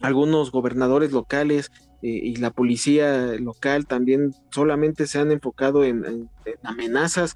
algunos 0.00 0.50
gobernadores 0.50 1.12
locales 1.12 1.70
eh, 1.70 1.93
y 2.06 2.36
la 2.36 2.50
policía 2.50 3.34
local 3.40 3.86
también 3.86 4.34
solamente 4.50 5.06
se 5.06 5.18
han 5.18 5.32
enfocado 5.32 5.84
en, 5.84 6.28
amenazas 6.62 7.34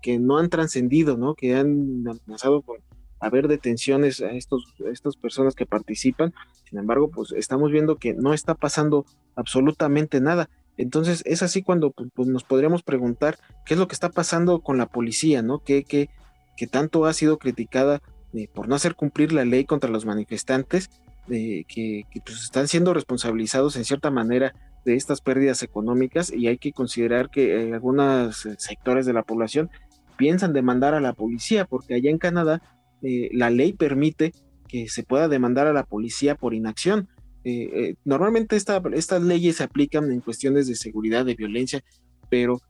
que 0.00 0.18
no 0.18 0.38
han 0.38 0.48
trascendido, 0.48 1.16
¿no? 1.16 1.34
que 1.34 1.54
han 1.54 2.04
amenazado 2.08 2.62
con 2.62 2.78
haber 3.20 3.46
detenciones 3.46 4.20
a, 4.20 4.30
estos, 4.30 4.74
estas 4.90 5.16
personas 5.16 5.54
que 5.54 5.66
participan. 5.66 6.32
Sin 6.64 6.78
embargo, 6.78 7.10
pues 7.10 7.32
estamos 7.32 7.70
viendo 7.70 7.96
que 7.96 8.14
no 8.14 8.32
está 8.32 8.54
pasando 8.54 9.04
absolutamente 9.36 10.20
nada. 10.20 10.48
Entonces 10.78 11.22
es 11.26 11.42
así 11.42 11.62
cuando 11.62 11.90
pues, 11.90 12.08
pues, 12.14 12.28
nos 12.28 12.44
podríamos 12.44 12.82
preguntar 12.82 13.38
qué 13.64 13.74
es 13.74 13.80
lo 13.80 13.86
que 13.86 13.94
está 13.94 14.10
pasando 14.10 14.60
con 14.60 14.78
la 14.78 14.86
policía, 14.86 15.42
¿no? 15.42 15.60
Que, 15.60 15.84
que, 15.84 16.10
que 16.56 16.66
tanto 16.66 17.04
ha 17.06 17.12
sido 17.12 17.38
criticada 17.38 18.02
eh, 18.34 18.48
por 18.52 18.68
no 18.68 18.74
hacer 18.74 18.94
cumplir 18.94 19.32
la 19.32 19.44
ley 19.44 19.64
contra 19.64 19.90
los 19.90 20.04
manifestantes, 20.04 20.90
eh, 21.30 21.64
que, 21.68 22.04
pues, 22.24 22.42
están 22.44 22.68
siendo 22.68 22.94
responsabilizados 22.94 23.76
en 23.76 23.84
cierta 23.84 24.10
manera 24.10 24.54
de 24.84 24.94
estas 24.94 25.20
pérdidas 25.20 25.62
económicas 25.62 26.32
y 26.32 26.46
hay 26.46 26.58
que 26.58 26.72
considerar 26.72 27.30
que 27.30 27.70
eh, 27.70 27.74
algunos 27.74 28.46
sectores 28.58 29.04
de 29.06 29.12
la 29.12 29.22
población 29.22 29.70
piensan 30.16 30.52
demandar 30.52 30.94
a 30.94 31.00
la 31.00 31.12
policía 31.12 31.64
porque 31.64 31.94
allá 31.94 32.10
en 32.10 32.18
Canadá 32.18 32.62
eh, 33.02 33.28
la 33.32 33.50
ley 33.50 33.72
permite 33.72 34.32
que 34.68 34.88
se 34.88 35.02
pueda 35.02 35.28
demandar 35.28 35.66
a 35.66 35.72
la 35.72 35.84
policía 35.84 36.34
por 36.34 36.54
inacción. 36.54 37.08
Eh, 37.44 37.70
eh, 37.72 37.94
normalmente 38.04 38.56
estas 38.56 39.22
leyes 39.22 39.56
se 39.56 39.64
aplican 39.64 40.10
en 40.10 40.20
cuestiones 40.20 40.66
de 40.66 40.74
seguridad, 40.74 41.24
de 41.24 41.34
violencia, 41.34 41.84
pero 42.28 42.60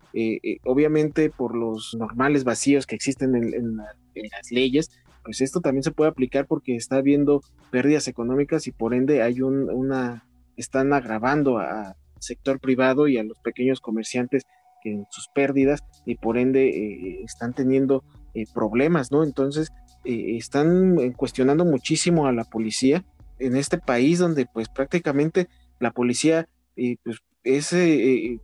obviamente 0.65 1.31
por 1.31 1.55
los 1.55 1.95
normales 1.99 2.45
vacíos 2.45 2.87
que 2.87 2.95
existen 2.95 3.35
en, 3.35 3.77
las 3.77 4.51
leyes, 4.51 4.91
pues 5.27 5.43
esto 5.43 5.61
también 5.61 5.83
se 5.83 5.91
puede 5.91 6.09
aplicar 6.09 6.47
porque 6.47 6.77
está 6.77 6.97
habiendo 6.97 7.43
pérdidas 7.71 8.09
económicas 8.09 8.67
y 8.67 8.73
por 8.73 8.95
ende 8.95 9.23
hay 9.23 9.43
una, 9.43 10.25
están 10.57 10.95
agravando 10.95 11.59
al 11.59 11.97
sector 12.21 12.61
privado 12.61 13.09
y 13.09 13.19
a 13.19 13.25
los 13.25 13.39
pequeños 13.41 13.81
comerciantes 13.81 14.45
en 14.85 15.05
sus 15.11 15.29
pérdidas 15.35 15.83
y 16.07 16.15
por 16.15 16.39
ende 16.39 17.21
están 17.25 17.53
teniendo 17.53 18.05
problemas, 18.55 19.11
¿no? 19.11 19.25
Entonces, 19.25 19.73
eh, 20.05 20.37
están 20.37 20.99
eh, 21.01 21.13
cuestionando 21.17 21.65
muchísimo 21.65 22.29
a 22.29 22.33
la 22.33 22.45
policía 22.45 23.05
en 23.41 23.57
este 23.57 23.79
país 23.79 24.21
donde 24.21 24.47
pues 24.47 24.69
prácticamente 24.69 25.49
la 25.81 25.91
policía 25.91 26.49
eh, 26.77 26.97
pues, 27.03 27.19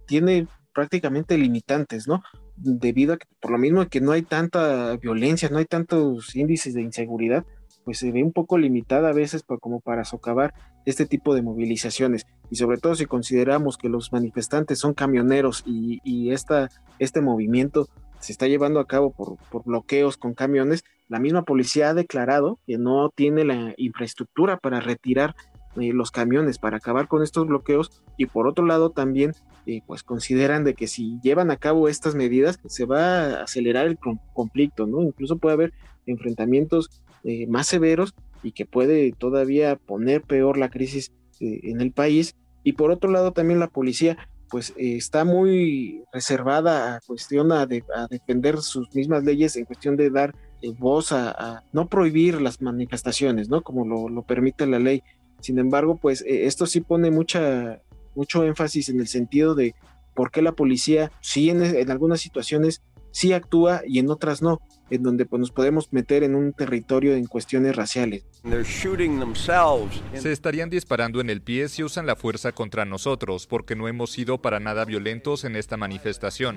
tiene 0.07 0.49
prácticamente 0.75 1.39
limitantes, 1.39 2.09
¿no? 2.09 2.23
Debido 2.57 3.15
a 3.15 3.17
que 3.17 3.27
por 3.41 3.51
lo 3.51 3.59
mismo 3.59 3.87
que 3.87 4.01
no 4.01 4.13
hay 4.13 4.23
tanta 4.23 4.97
violencia, 4.97 5.49
no 5.49 5.59
hay 5.59 5.65
tantos 5.65 6.35
índices 6.37 6.75
de 6.75 6.83
inseguridad, 6.83 7.45
pues 7.85 7.99
se 7.99 8.13
ve 8.13 8.23
un 8.23 8.33
poco 8.33 8.59
limitada 8.59 9.09
a 9.09 9.13
veces 9.13 9.45
como 9.61 9.81
para 9.81 10.05
socavar 10.05 10.55
este 10.85 11.07
tipo 11.07 11.35
de 11.35 11.43
movilizaciones. 11.43 12.27
Y 12.51 12.57
sobre 12.57 12.79
todo 12.79 12.95
si 12.95 13.07
consideramos 13.07 13.77
que 13.77 13.89
los 13.89 14.13
manifestantes 14.13 14.79
son 14.79 14.95
camioneros 14.95 15.63
y, 15.67 16.01
y 16.05 16.33
esta, 16.33 16.69
este 16.99 17.21
movimiento 17.21 17.89
se 18.21 18.33
está 18.33 18.47
llevando 18.47 18.79
a 18.79 18.87
cabo 18.87 19.13
por, 19.13 19.37
por 19.51 19.65
bloqueos 19.65 20.17
con 20.17 20.35
camiones, 20.35 20.85
la 21.09 21.19
misma 21.19 21.43
policía 21.43 21.91
ha 21.91 21.95
declarado 21.95 22.59
que 22.67 22.79
no 22.79 23.11
tiene 23.11 23.45
la 23.45 23.75
infraestructura 23.77 24.57
para 24.59 24.81
retirar 24.81 25.35
eh, 25.81 25.93
los 25.93 26.11
camiones, 26.11 26.59
para 26.59 26.77
acabar 26.77 27.09
con 27.09 27.23
estos 27.23 27.47
bloqueos 27.47 28.03
y 28.17 28.27
por 28.27 28.47
otro 28.47 28.67
lado 28.67 28.91
también 28.91 29.33
eh, 29.67 29.81
pues 29.87 30.03
consideran 30.03 30.65
de 30.65 30.75
que 30.75 30.87
si 30.87 31.19
llevan 31.23 31.51
a 31.51 31.57
cabo 31.57 31.89
estas 31.89 32.15
medidas 32.15 32.61
se 32.67 32.85
va 32.85 33.25
a 33.25 33.43
acelerar 33.45 33.87
el 33.87 33.99
conflicto, 34.35 34.87
¿no? 34.87 35.03
Incluso 35.03 35.39
puede 35.39 35.55
haber 35.55 35.73
enfrentamientos 36.07 37.03
eh, 37.25 37.47
más 37.47 37.67
severos 37.69 38.15
y 38.43 38.53
que 38.53 38.67
puede 38.67 39.13
todavía 39.13 39.77
poner 39.77 40.23
peor 40.23 40.59
la 40.59 40.69
crisis 40.69 41.13
en 41.41 41.81
el 41.81 41.91
país 41.91 42.37
y 42.63 42.75
por 42.75 42.93
otro 42.93 43.11
lado 43.11 43.33
también 43.33 43.59
la 43.59 43.67
policía 43.67 44.17
pues 44.53 44.75
está 44.77 45.25
muy 45.25 46.05
reservada 46.13 46.97
a 46.97 47.01
cuestión 47.01 47.53
a, 47.53 47.67
defender 47.67 48.59
sus 48.59 48.95
mismas 48.95 49.25
leyes 49.25 49.57
en 49.57 49.65
cuestión 49.65 49.97
de 49.97 50.11
dar 50.11 50.35
eh, 50.61 50.75
voz 50.79 51.11
a, 51.13 51.65
no 51.73 51.89
prohibir 51.89 52.39
las 52.39 52.61
manifestaciones, 52.61 53.49
¿no? 53.49 53.63
Como 53.63 54.09
lo, 54.11 54.23
permite 54.25 54.67
la 54.67 54.79
ley. 54.79 55.03
Sin 55.43 55.59
embargo, 55.59 55.97
pues 55.97 56.23
eh, 56.23 56.47
esto 56.47 56.67
sí 56.67 56.81
pone 56.81 57.11
mucha, 57.11 57.83
mucho 58.15 58.45
énfasis 58.45 58.89
en 58.89 59.01
el 59.01 59.09
sentido 59.09 59.55
de 59.55 59.75
por 60.15 60.31
qué 60.31 60.41
la 60.41 60.53
policía, 60.53 61.11
sí 61.21 61.51
en, 61.51 61.91
algunas 61.91 62.21
situaciones 62.21 62.83
sí 63.11 63.33
actúa 63.33 63.83
y 63.87 63.99
en 63.99 64.09
otras 64.09 64.41
no, 64.41 64.61
en 64.89 65.03
donde 65.03 65.27
pues, 65.27 65.41
nos 65.41 65.51
podemos 65.51 65.93
meter 65.93 66.23
en 66.23 66.35
un 66.37 66.53
territorio 66.53 67.15
en 67.15 67.27
cuestiones 67.27 67.75
raciales. 67.75 68.25
Se 70.15 70.33
estarían 70.33 70.71
disparando 70.71 71.21
en 71.21 71.29
el 71.29 71.43
pie 71.43 71.69
si 71.69 71.83
usan 71.83 72.07
la 72.07 72.17
fuerza 72.17 72.53
contra 72.53 72.85
nosotros, 72.85 73.47
porque 73.47 73.75
no 73.75 73.89
hemos 73.89 74.13
sido 74.13 74.41
para 74.41 74.61
nada 74.61 74.85
violentos 74.85 75.45
en 75.45 75.57
esta 75.57 75.77
manifestación. 75.77 76.57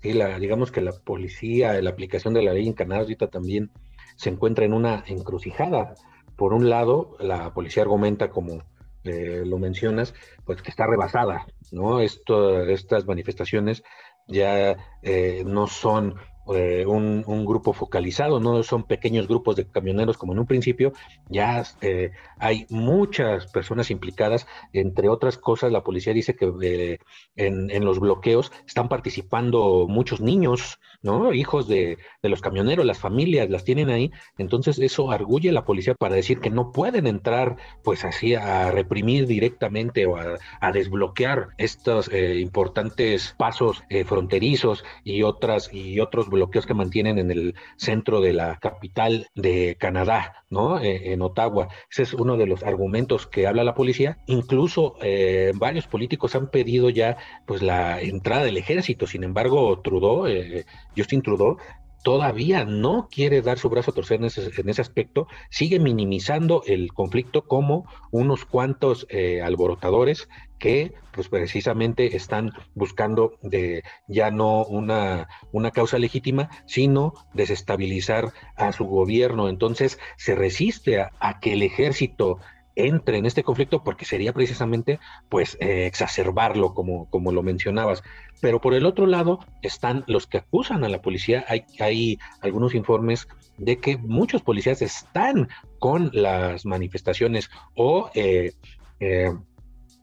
Sí, 0.00 0.12
la, 0.12 0.38
digamos 0.38 0.70
que 0.70 0.80
la 0.80 0.92
policía, 0.92 1.80
la 1.82 1.90
aplicación 1.90 2.34
de 2.34 2.42
la 2.42 2.54
ley 2.54 2.68
en 2.68 2.72
Canadá 2.72 3.02
ahorita 3.02 3.26
también 3.26 3.70
se 4.16 4.30
encuentra 4.30 4.64
en 4.64 4.72
una 4.72 5.02
encrucijada. 5.06 5.94
Por 6.40 6.54
un 6.54 6.70
lado, 6.70 7.18
la 7.20 7.52
policía 7.52 7.82
argumenta 7.82 8.30
como 8.30 8.62
eh, 9.04 9.42
lo 9.44 9.58
mencionas, 9.58 10.14
pues 10.46 10.62
que 10.62 10.70
está 10.70 10.86
rebasada, 10.86 11.46
¿no? 11.70 12.00
Esto, 12.00 12.62
estas 12.62 13.06
manifestaciones 13.06 13.82
ya 14.26 14.74
eh, 15.02 15.42
no 15.44 15.66
son 15.66 16.14
eh, 16.54 16.84
un, 16.86 17.44
grupo 17.44 17.72
focalizado, 17.72 18.40
no 18.40 18.62
son 18.62 18.84
pequeños 18.84 19.26
grupos 19.28 19.56
de 19.56 19.66
camioneros 19.66 20.18
como 20.18 20.32
en 20.32 20.40
un 20.40 20.46
principio, 20.46 20.92
ya 21.28 21.64
eh, 21.80 22.10
hay 22.38 22.66
muchas 22.68 23.46
personas 23.46 23.90
implicadas, 23.90 24.46
entre 24.72 25.08
otras 25.08 25.38
cosas 25.38 25.72
la 25.72 25.82
policía 25.82 26.12
dice 26.12 26.34
que 26.36 26.52
eh, 26.62 26.98
en, 27.36 27.84
los 27.84 27.98
bloqueos 27.98 28.52
están 28.66 28.88
participando 28.88 29.86
muchos 29.88 30.20
niños, 30.20 30.80
¿no? 31.02 31.32
Hijos 31.32 31.66
de, 31.68 31.98
los 32.22 32.40
camioneros, 32.40 32.84
las 32.84 32.98
familias 32.98 33.48
las 33.48 33.64
tienen 33.64 33.88
ahí, 33.88 34.10
entonces 34.36 34.78
eso 34.78 35.10
arguye 35.10 35.50
a 35.50 35.52
la 35.52 35.64
policía 35.64 35.94
para 35.94 36.14
decir 36.14 36.40
que 36.40 36.50
no 36.50 36.72
pueden 36.72 37.06
entrar 37.06 37.56
pues 37.82 38.04
así 38.04 38.34
a 38.34 38.70
reprimir 38.70 39.26
directamente 39.26 40.06
o 40.06 40.16
a, 40.16 40.72
desbloquear 40.72 41.48
estos 41.58 42.10
importantes 42.12 43.34
pasos 43.36 43.82
fronterizos 44.06 44.84
y 45.04 45.22
otras 45.22 45.72
y 45.72 45.98
otros 46.00 46.28
bloqueos 46.28 46.39
bloqueos 46.40 46.66
que 46.66 46.74
mantienen 46.74 47.18
en 47.18 47.30
el 47.30 47.54
centro 47.76 48.20
de 48.22 48.32
la 48.32 48.58
capital 48.58 49.28
de 49.34 49.76
Canadá, 49.78 50.44
¿no? 50.48 50.80
Eh, 50.80 51.12
en 51.12 51.20
Ottawa. 51.20 51.68
Ese 51.90 52.02
es 52.02 52.14
uno 52.14 52.38
de 52.38 52.46
los 52.46 52.62
argumentos 52.62 53.26
que 53.26 53.46
habla 53.46 53.62
la 53.62 53.74
policía. 53.74 54.16
Incluso 54.26 54.96
eh, 55.02 55.52
varios 55.54 55.86
políticos 55.86 56.34
han 56.34 56.50
pedido 56.50 56.88
ya 56.88 57.18
pues 57.46 57.60
la 57.60 58.00
entrada 58.00 58.44
del 58.44 58.56
ejército. 58.56 59.06
Sin 59.06 59.22
embargo, 59.22 59.80
Trudeau, 59.80 60.26
eh, 60.26 60.64
Justin 60.96 61.20
Trudeau, 61.22 61.58
todavía 62.02 62.64
no 62.64 63.08
quiere 63.10 63.42
dar 63.42 63.58
su 63.58 63.68
brazo 63.68 63.90
a 63.90 63.94
torcer 63.94 64.18
en 64.18 64.26
ese, 64.26 64.50
en 64.60 64.68
ese 64.68 64.80
aspecto, 64.80 65.26
sigue 65.50 65.78
minimizando 65.78 66.62
el 66.66 66.92
conflicto 66.92 67.42
como 67.42 67.86
unos 68.10 68.44
cuantos 68.44 69.06
eh, 69.10 69.42
alborotadores 69.42 70.28
que 70.58 70.92
pues 71.12 71.28
precisamente 71.28 72.16
están 72.16 72.52
buscando 72.74 73.38
de 73.42 73.82
ya 74.06 74.30
no 74.30 74.64
una, 74.64 75.28
una 75.52 75.70
causa 75.70 75.98
legítima, 75.98 76.50
sino 76.66 77.14
desestabilizar 77.34 78.32
a 78.56 78.72
su 78.72 78.84
gobierno. 78.84 79.48
Entonces 79.48 79.98
se 80.16 80.34
resiste 80.34 81.00
a 81.00 81.40
que 81.40 81.54
el 81.54 81.62
ejército 81.62 82.38
entre 82.76 83.18
en 83.18 83.26
este 83.26 83.42
conflicto 83.42 83.82
porque 83.82 84.04
sería 84.04 84.32
precisamente 84.32 84.98
pues 85.28 85.56
eh, 85.60 85.86
exacerbarlo 85.86 86.74
como, 86.74 87.08
como 87.10 87.32
lo 87.32 87.42
mencionabas. 87.42 88.02
Pero 88.40 88.60
por 88.60 88.74
el 88.74 88.86
otro 88.86 89.06
lado 89.06 89.40
están 89.62 90.04
los 90.06 90.26
que 90.26 90.38
acusan 90.38 90.84
a 90.84 90.88
la 90.88 91.02
policía. 91.02 91.44
Hay, 91.48 91.64
hay 91.78 92.18
algunos 92.40 92.74
informes 92.74 93.28
de 93.58 93.78
que 93.78 93.98
muchos 93.98 94.42
policías 94.42 94.82
están 94.82 95.48
con 95.78 96.10
las 96.12 96.64
manifestaciones 96.64 97.50
o 97.74 98.10
eh, 98.14 98.52
eh, 99.00 99.32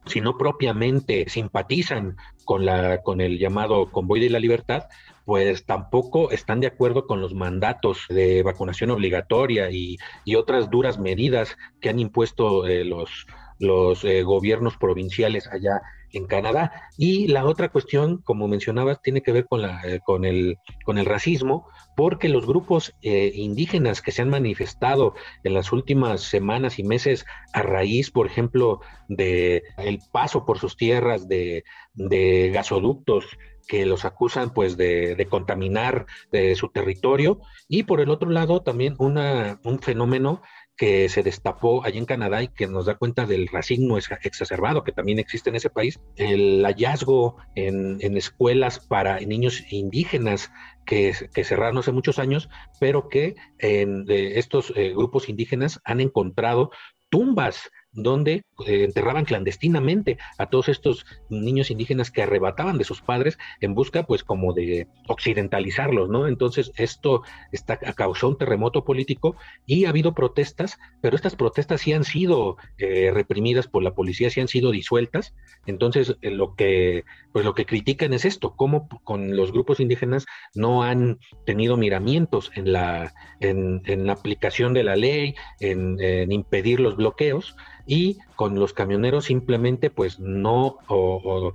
si 0.07 0.21
no 0.21 0.37
propiamente 0.37 1.27
simpatizan 1.29 2.17
con, 2.45 2.65
la, 2.65 3.01
con 3.01 3.21
el 3.21 3.39
llamado 3.39 3.91
convoy 3.91 4.19
de 4.19 4.29
la 4.29 4.39
libertad, 4.39 4.85
pues 5.25 5.65
tampoco 5.65 6.31
están 6.31 6.61
de 6.61 6.67
acuerdo 6.67 7.05
con 7.05 7.19
los 7.19 7.33
mandatos 7.33 8.05
de 8.09 8.43
vacunación 8.43 8.91
obligatoria 8.91 9.69
y, 9.69 9.97
otras 10.35 10.69
duras 10.69 10.99
medidas 10.99 11.57
que 11.81 11.89
han 11.89 11.99
impuesto 11.99 12.65
eh, 12.67 12.85
los, 12.85 13.27
los 13.59 14.03
eh, 14.05 14.23
gobiernos 14.23 14.77
provinciales 14.77 15.47
allá 15.47 15.81
en 16.13 16.25
Canadá. 16.25 16.89
Y 16.97 17.27
la 17.27 17.45
otra 17.45 17.69
cuestión, 17.69 18.21
como 18.23 18.47
mencionabas, 18.47 19.01
tiene 19.01 19.21
que 19.21 19.31
ver 19.31 19.45
con, 19.47 19.61
la, 19.61 19.81
eh, 19.83 19.99
con, 20.05 20.25
el, 20.25 20.57
con 20.83 20.97
el 20.97 21.05
racismo, 21.05 21.67
porque 21.95 22.29
los 22.29 22.45
grupos 22.45 22.93
indígenas 23.01 24.03
que 24.03 24.11
se 24.11 24.21
han 24.21 24.29
manifestado 24.29 25.15
en 25.43 25.55
las 25.55 25.71
últimas 25.71 26.21
semanas 26.21 26.77
y 26.77 26.83
meses 26.83 27.25
a 27.53 27.63
raíz, 27.63 28.11
por 28.11 28.27
ejemplo, 28.27 28.81
de 29.07 29.63
el 29.77 29.99
paso 30.11 30.45
por 30.45 30.59
sus 30.59 30.77
tierras 30.77 31.27
de, 31.27 31.63
de 31.95 32.51
gasoductos 32.53 33.25
que 33.67 33.85
los 33.85 34.05
acusan 34.05 34.53
pues 34.53 34.77
de, 34.77 35.27
contaminar 35.29 36.05
de 36.31 36.55
su 36.55 36.69
territorio 36.69 37.41
y 37.67 37.83
por 37.83 38.01
el 38.01 38.09
otro 38.09 38.29
lado 38.29 38.63
también 38.63 38.95
una, 38.97 39.59
un 39.63 39.79
fenómeno 39.79 40.41
que 40.77 41.09
se 41.09 41.23
destapó 41.23 41.83
allí 41.83 41.97
en 41.97 42.05
Canadá 42.05 42.43
y 42.43 42.47
que 42.47 42.67
nos 42.67 42.85
da 42.85 42.95
cuenta 42.95 43.25
del 43.25 43.47
racismo 43.47 43.97
exacerbado 43.97 44.83
que 44.83 44.91
también 44.91 45.17
existe 45.17 45.49
en 45.49 45.55
ese 45.55 45.71
país, 45.71 45.99
el 46.15 46.63
hallazgo 46.63 47.37
en, 47.55 47.97
escuelas 48.15 48.79
para 48.79 49.19
niños 49.19 49.63
indígenas 49.71 50.51
que, 50.85 51.13
que, 51.33 51.43
cerraron 51.43 51.79
hace 51.79 51.91
muchos 51.91 52.19
años, 52.19 52.49
pero 52.79 53.09
que 53.09 53.35
en, 53.59 54.05
de 54.05 54.39
estos 54.39 54.71
eh, 54.75 54.93
grupos 54.93 55.29
indígenas 55.29 55.81
han 55.83 55.99
encontrado 55.99 56.71
tumbas 57.09 57.71
donde 57.97 58.43
eh, 58.65 58.83
enterraban 58.83 59.25
clandestinamente 59.25 60.17
a 60.37 60.49
todos 60.49 60.69
estos 60.69 61.05
niños 61.29 61.71
indígenas 61.71 62.11
que 62.11 62.21
arrebataban 62.21 62.77
de 62.77 62.83
sus 62.83 63.01
padres 63.01 63.37
en 63.59 63.73
busca, 63.73 64.03
pues, 64.03 64.23
como 64.23 64.53
de 64.53 64.87
occidentalizarlos, 65.07 66.07
¿no? 66.07 66.27
Entonces, 66.27 66.71
esto 66.75 67.23
está, 67.51 67.77
causó 67.77 68.29
un 68.29 68.37
terremoto 68.37 68.85
político 68.85 69.35
y 69.65 69.85
ha 69.85 69.89
habido 69.89 70.13
protestas, 70.13 70.77
pero 71.01 71.15
estas 71.15 71.35
protestas 71.35 71.81
sí 71.81 71.91
han 71.91 72.03
sido 72.03 72.57
eh, 72.77 73.09
reprimidas 73.11 73.67
por 73.67 73.81
la 73.81 73.95
policía, 73.95 74.29
sí 74.29 74.41
han 74.41 74.47
sido 74.47 74.71
disueltas. 74.71 75.33
Entonces, 75.65 76.15
eh, 76.21 76.29
lo 76.29 76.55
que, 76.55 77.03
pues, 77.33 77.45
lo 77.45 77.55
que 77.55 77.65
critican 77.65 78.13
es 78.13 78.25
esto, 78.25 78.55
cómo 78.55 78.87
con 79.03 79.35
los 79.35 79.51
grupos 79.51 79.79
indígenas 79.79 80.27
no 80.53 80.83
han 80.83 81.17
tenido 81.47 81.77
miramientos 81.77 82.51
en 82.53 82.71
la, 82.71 83.13
en, 83.39 83.81
la 84.05 84.13
aplicación 84.13 84.75
de 84.75 84.83
la 84.83 84.95
ley, 84.95 85.33
en, 85.59 85.99
en 85.99 86.31
impedir 86.31 86.79
los 86.79 86.95
bloqueos, 86.95 87.55
y 87.87 88.17
con 88.35 88.59
los 88.59 88.73
camioneros 88.73 89.25
simplemente 89.25 89.89
pues 89.89 90.19
no 90.19 90.77
o, 90.87 91.53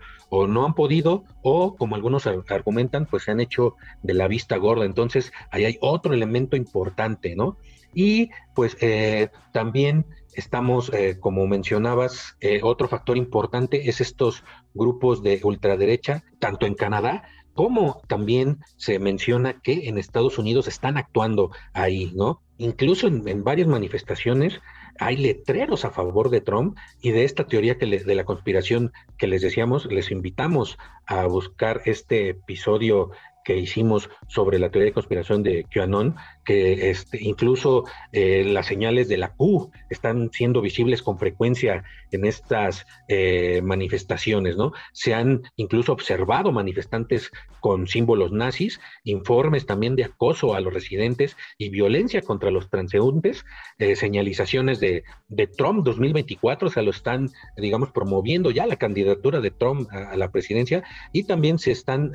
no 0.48 0.66
han 0.66 0.74
podido 0.74 1.24
o 1.42 1.76
como 1.76 1.94
algunos 1.94 2.26
argumentan 2.26 3.06
pues 3.06 3.24
se 3.24 3.30
han 3.30 3.40
hecho 3.40 3.76
de 4.02 4.14
la 4.14 4.26
vista 4.26 4.56
gorda 4.56 4.86
entonces 4.86 5.32
ahí 5.50 5.66
hay 5.66 5.78
otro 5.80 6.14
elemento 6.14 6.56
importante 6.56 7.36
no 7.36 7.58
y 7.94 8.30
pues 8.54 8.78
eh, 8.80 9.28
también 9.52 10.06
estamos 10.32 10.90
eh, 10.94 11.18
como 11.20 11.46
mencionabas 11.46 12.36
eh, 12.40 12.60
otro 12.62 12.88
factor 12.88 13.18
importante 13.18 13.90
es 13.90 14.00
estos 14.00 14.42
grupos 14.72 15.22
de 15.22 15.40
ultraderecha 15.44 16.24
tanto 16.38 16.64
en 16.64 16.74
Canadá 16.74 17.24
como 17.52 18.00
también 18.08 18.60
se 18.78 18.98
menciona 18.98 19.60
que 19.60 19.86
en 19.86 19.98
Estados 19.98 20.38
Unidos 20.38 20.68
están 20.68 20.96
actuando 20.96 21.50
ahí, 21.74 22.10
¿no? 22.14 22.40
Incluso 22.56 23.08
en 23.08 23.44
varias 23.44 23.68
manifestaciones 23.68 24.58
hay 24.98 25.16
letreros 25.16 25.84
a 25.84 25.90
favor 25.90 26.30
de 26.30 26.40
Trump 26.40 26.76
y 27.00 27.10
de 27.10 27.24
esta 27.24 27.46
teoría 27.46 27.78
que 27.78 27.86
de 27.86 28.14
la 28.14 28.24
conspiración 28.24 28.92
que 29.18 29.26
les 29.26 29.42
decíamos, 29.42 29.86
les 29.86 30.10
invitamos 30.10 30.78
a 31.06 31.26
buscar 31.26 31.82
este 31.84 32.30
episodio 32.30 33.10
que 33.44 33.56
hicimos 33.56 34.10
sobre 34.28 34.58
la 34.58 34.70
teoría 34.70 34.86
de 34.86 34.94
conspiración 34.94 35.42
de 35.42 35.64
QAnon, 35.64 36.16
que 36.44 36.90
este, 36.90 37.22
incluso 37.22 37.84
eh, 38.12 38.44
las 38.44 38.66
señales 38.66 39.08
de 39.08 39.16
la 39.16 39.34
Q 39.34 39.70
están 39.90 40.30
siendo 40.32 40.60
visibles 40.60 41.02
con 41.02 41.18
frecuencia 41.18 41.84
en 42.10 42.24
estas 42.24 42.86
eh, 43.08 43.60
manifestaciones, 43.62 44.56
¿no? 44.56 44.72
Se 44.92 45.14
han 45.14 45.42
incluso 45.56 45.92
observado 45.92 46.52
manifestantes 46.52 47.30
con 47.60 47.86
símbolos 47.86 48.32
nazis, 48.32 48.80
informes 49.04 49.66
también 49.66 49.94
de 49.94 50.04
acoso 50.04 50.54
a 50.54 50.60
los 50.60 50.74
residentes 50.74 51.36
y 51.58 51.68
violencia 51.68 52.22
contra 52.22 52.50
los 52.50 52.68
transeúntes, 52.68 53.44
eh, 53.78 53.94
señalizaciones 53.94 54.80
de, 54.80 55.04
de, 55.28 55.46
Trump 55.46 55.84
2024, 55.84 56.68
o 56.68 56.70
sea, 56.70 56.82
lo 56.82 56.90
están, 56.90 57.30
digamos, 57.56 57.92
promoviendo 57.92 58.50
ya 58.50 58.66
la 58.66 58.76
candidatura 58.76 59.40
de 59.40 59.50
Trump 59.50 59.88
a, 59.92 60.16
la 60.16 60.30
presidencia 60.30 60.82
y 61.12 61.24
también 61.24 61.58
se 61.58 61.70
están 61.70 62.12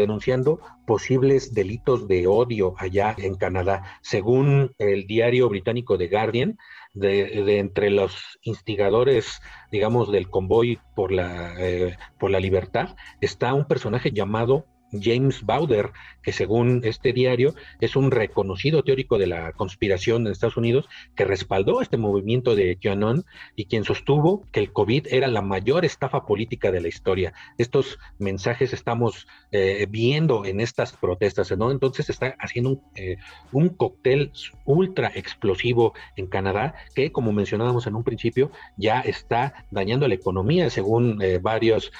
denunciando 0.00 0.60
posibles 0.86 1.54
delitos 1.54 2.08
de 2.08 2.26
odio 2.26 2.74
allá 2.78 3.14
en 3.18 3.36
Canadá. 3.36 3.82
Según 4.02 4.74
el 4.78 5.06
diario 5.06 5.48
británico 5.48 5.96
The 5.96 6.08
Guardian, 6.08 6.58
de, 6.92 7.58
entre 7.58 7.90
los 7.90 8.38
instigadores, 8.42 9.40
digamos, 9.70 10.10
del 10.10 10.28
convoy 10.28 10.78
por 10.96 11.12
la, 11.12 11.54
eh, 11.58 11.96
por 12.18 12.30
la 12.30 12.40
libertad, 12.40 12.96
está 13.20 13.54
un 13.54 13.66
personaje 13.66 14.10
llamado 14.10 14.66
James 14.92 15.44
Bauder, 15.44 15.90
que 16.22 16.32
según 16.32 16.82
este 16.84 17.12
diario 17.12 17.54
es 17.80 17.96
un 17.96 18.10
reconocido 18.10 18.82
teórico 18.82 19.18
de 19.18 19.26
la 19.26 19.52
conspiración 19.52 20.26
en 20.26 20.32
Estados 20.32 20.56
Unidos, 20.56 20.88
que 21.14 21.24
respaldó 21.24 21.80
este 21.80 21.96
movimiento 21.96 22.54
de 22.54 22.76
QAnon 22.76 23.24
y 23.56 23.66
quien 23.66 23.84
sostuvo 23.84 24.44
que 24.52 24.60
el 24.60 24.72
COVID 24.72 25.06
era 25.10 25.28
la 25.28 25.42
mayor 25.42 25.84
estafa 25.84 26.26
política 26.26 26.70
de 26.70 26.80
la 26.80 26.88
historia. 26.88 27.32
Estos 27.58 27.98
mensajes 28.18 28.72
estamos 28.72 29.26
eh, 29.52 29.86
viendo 29.88 30.44
en 30.44 30.60
estas 30.60 30.92
protestas, 30.92 31.56
¿no? 31.56 31.70
Entonces 31.70 32.10
está 32.10 32.36
haciendo 32.38 32.70
un, 32.70 32.82
eh, 32.94 33.16
un 33.52 33.68
cóctel 33.70 34.32
ultra 34.64 35.10
explosivo 35.14 35.94
en 36.16 36.26
Canadá 36.26 36.74
que, 36.94 37.12
como 37.12 37.32
mencionábamos 37.32 37.86
en 37.86 37.94
un 37.94 38.04
principio, 38.04 38.50
ya 38.76 39.00
está 39.00 39.66
dañando 39.70 40.08
la 40.08 40.14
economía, 40.14 40.70
según 40.70 41.20
eh, 41.22 41.38
varias 41.40 41.90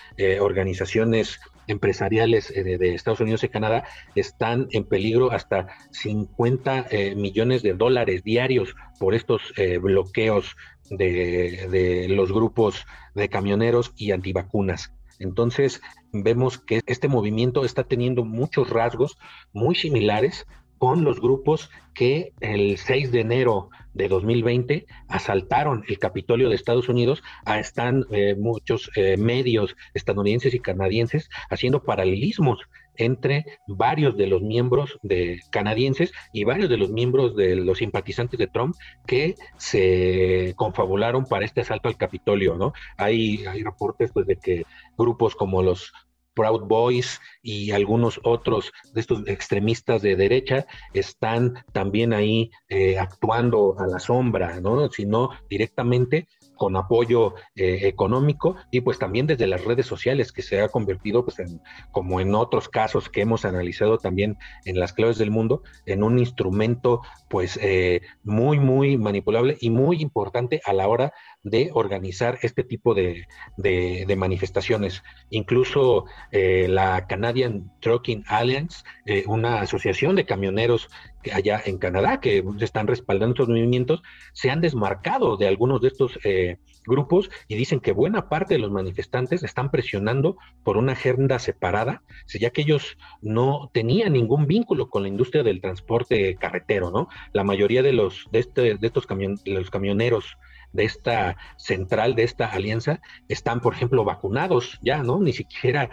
organizaciones 0.40 1.40
empresariales 1.66 2.50
eh, 2.50 2.78
de, 2.78 2.94
Estados 2.94 3.20
Unidos 3.20 3.44
y 3.44 3.48
Canadá 3.48 3.84
están 4.14 4.68
en 4.70 4.84
peligro 4.84 5.32
hasta 5.32 5.68
50 5.92 6.86
eh, 6.90 7.14
millones 7.14 7.62
de 7.62 7.74
dólares 7.74 8.22
diarios 8.22 8.74
por 8.98 9.14
estos 9.14 9.52
eh, 9.56 9.78
bloqueos 9.78 10.56
de, 10.90 11.68
de 11.70 12.08
los 12.08 12.32
grupos 12.32 12.86
de 13.14 13.28
camioneros 13.28 13.92
y 13.96 14.12
antivacunas. 14.12 14.92
Entonces, 15.18 15.80
vemos 16.12 16.58
que 16.58 16.80
este 16.86 17.06
movimiento 17.06 17.64
está 17.64 17.84
teniendo 17.84 18.24
muchos 18.24 18.70
rasgos 18.70 19.18
muy 19.52 19.74
similares 19.74 20.46
con 20.80 21.04
los 21.04 21.20
grupos 21.20 21.70
que 21.92 22.32
el 22.40 22.78
6 22.78 23.12
de 23.12 23.20
enero 23.20 23.68
de 23.92 24.08
2020 24.08 24.86
asaltaron 25.08 25.84
el 25.88 25.98
Capitolio 25.98 26.48
de 26.48 26.54
Estados 26.54 26.88
Unidos. 26.88 27.22
Están 27.46 28.06
eh, 28.10 28.34
muchos 28.34 28.90
eh, 28.96 29.18
medios 29.18 29.76
estadounidenses 29.92 30.54
y 30.54 30.58
canadienses 30.58 31.28
haciendo 31.50 31.82
paralelismos 31.82 32.60
entre 32.96 33.44
varios 33.68 34.16
de 34.16 34.26
los 34.26 34.40
miembros 34.40 34.98
de 35.02 35.40
canadienses 35.50 36.12
y 36.32 36.44
varios 36.44 36.70
de 36.70 36.78
los 36.78 36.90
miembros 36.90 37.36
de 37.36 37.56
los 37.56 37.76
simpatizantes 37.76 38.38
de 38.38 38.46
Trump 38.46 38.74
que 39.06 39.34
se 39.58 40.54
confabularon 40.56 41.26
para 41.26 41.44
este 41.44 41.60
asalto 41.60 41.90
al 41.90 41.98
Capitolio, 41.98 42.56
¿no? 42.56 42.72
Hay, 42.96 43.44
hay 43.44 43.62
reportes 43.62 44.12
pues 44.14 44.26
de 44.26 44.36
que 44.36 44.64
grupos 44.96 45.36
como 45.36 45.62
los 45.62 45.92
Proud 46.40 46.62
Boys 46.62 47.20
y 47.42 47.70
algunos 47.72 48.18
otros 48.24 48.72
de 48.94 49.02
estos 49.02 49.28
extremistas 49.28 50.00
de 50.00 50.16
derecha 50.16 50.66
están 50.94 51.62
también 51.72 52.14
ahí 52.14 52.50
eh, 52.70 52.98
actuando 52.98 53.76
a 53.78 53.86
la 53.86 53.98
sombra, 53.98 54.58
¿no? 54.58 54.90
Sino 54.90 55.28
directamente 55.50 56.28
con 56.60 56.76
apoyo 56.76 57.36
eh, 57.54 57.88
económico 57.88 58.54
y 58.70 58.82
pues 58.82 58.98
también 58.98 59.26
desde 59.26 59.46
las 59.46 59.64
redes 59.64 59.86
sociales 59.86 60.30
que 60.30 60.42
se 60.42 60.60
ha 60.60 60.68
convertido 60.68 61.24
pues 61.24 61.38
en, 61.38 61.62
como 61.90 62.20
en 62.20 62.34
otros 62.34 62.68
casos 62.68 63.08
que 63.08 63.22
hemos 63.22 63.46
analizado 63.46 63.96
también 63.96 64.36
en 64.66 64.78
las 64.78 64.92
claves 64.92 65.16
del 65.16 65.30
mundo 65.30 65.62
en 65.86 66.02
un 66.02 66.18
instrumento 66.18 67.00
pues 67.30 67.58
eh, 67.62 68.02
muy 68.24 68.58
muy 68.58 68.98
manipulable 68.98 69.56
y 69.58 69.70
muy 69.70 70.02
importante 70.02 70.60
a 70.66 70.74
la 70.74 70.86
hora 70.86 71.14
de 71.42 71.70
organizar 71.72 72.38
este 72.42 72.62
tipo 72.62 72.92
de, 72.92 73.26
de, 73.56 74.16
manifestaciones. 74.16 75.02
Incluso 75.30 76.04
eh, 76.30 76.66
la 76.68 77.06
Canadian 77.06 77.72
Trucking 77.80 78.24
Alliance, 78.26 78.84
una 79.26 79.62
asociación 79.62 80.14
de 80.14 80.26
camioneros 80.26 80.90
allá 81.32 81.60
en 81.64 81.78
Canadá, 81.78 82.20
que 82.20 82.44
están 82.60 82.86
respaldando 82.86 83.34
estos 83.34 83.48
movimientos, 83.48 84.02
se 84.32 84.50
han 84.50 84.60
desmarcado 84.60 85.36
de 85.36 85.48
algunos 85.48 85.80
de 85.80 85.88
estos 85.88 86.18
eh, 86.24 86.58
grupos 86.86 87.30
y 87.48 87.56
dicen 87.56 87.80
que 87.80 87.92
buena 87.92 88.28
parte 88.28 88.54
de 88.54 88.60
los 88.60 88.70
manifestantes 88.70 89.42
están 89.42 89.70
presionando 89.70 90.36
por 90.64 90.76
una 90.76 90.92
agenda 90.92 91.38
separada, 91.38 92.02
ya 92.26 92.50
que 92.50 92.62
ellos 92.62 92.96
no 93.20 93.70
tenían 93.72 94.14
ningún 94.14 94.46
vínculo 94.46 94.88
con 94.88 95.02
la 95.02 95.08
industria 95.08 95.42
del 95.42 95.60
transporte 95.60 96.36
carretero, 96.36 96.90
¿no? 96.90 97.08
La 97.32 97.44
mayoría 97.44 97.82
de 97.82 97.92
los 97.92 98.26
de, 98.32 98.38
este, 98.40 98.76
de 98.76 98.86
estos 98.86 99.06
camioneros 99.06 100.36
de 100.72 100.84
esta 100.84 101.36
central, 101.56 102.14
de 102.14 102.22
esta 102.24 102.46
alianza, 102.46 103.00
están, 103.28 103.60
por 103.60 103.74
ejemplo, 103.74 104.04
vacunados 104.04 104.78
ya, 104.82 105.02
¿no? 105.02 105.20
Ni 105.20 105.32
siquiera 105.32 105.90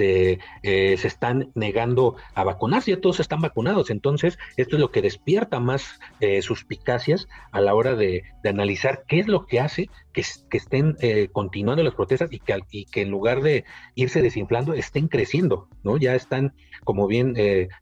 este, 0.00 0.38
eh, 0.62 0.96
se 0.96 1.08
están 1.08 1.50
negando 1.54 2.16
a 2.34 2.42
vacunarse, 2.44 2.90
ya 2.90 3.00
todos 3.00 3.20
están 3.20 3.40
vacunados. 3.40 3.90
Entonces, 3.90 4.38
esto 4.56 4.76
es 4.76 4.80
lo 4.80 4.90
que 4.90 5.02
despierta 5.02 5.60
más 5.60 6.00
eh, 6.20 6.40
suspicacias 6.42 7.28
a 7.52 7.60
la 7.60 7.74
hora 7.74 7.94
de, 7.94 8.22
analizar 8.42 9.04
qué 9.06 9.20
es 9.20 9.28
lo 9.28 9.44
que 9.44 9.60
hace 9.60 9.90
que, 10.14 10.22
estén 10.52 10.96
eh, 11.00 11.28
continuando 11.30 11.84
las 11.84 11.94
protestas 11.94 12.30
y 12.32 12.40
que, 12.40 13.02
en 13.02 13.10
lugar 13.10 13.42
de 13.42 13.64
irse 13.94 14.22
desinflando, 14.22 14.72
estén 14.72 15.08
creciendo, 15.08 15.68
¿no? 15.84 15.98
Ya 15.98 16.14
están, 16.14 16.54
como 16.84 17.06
bien 17.06 17.34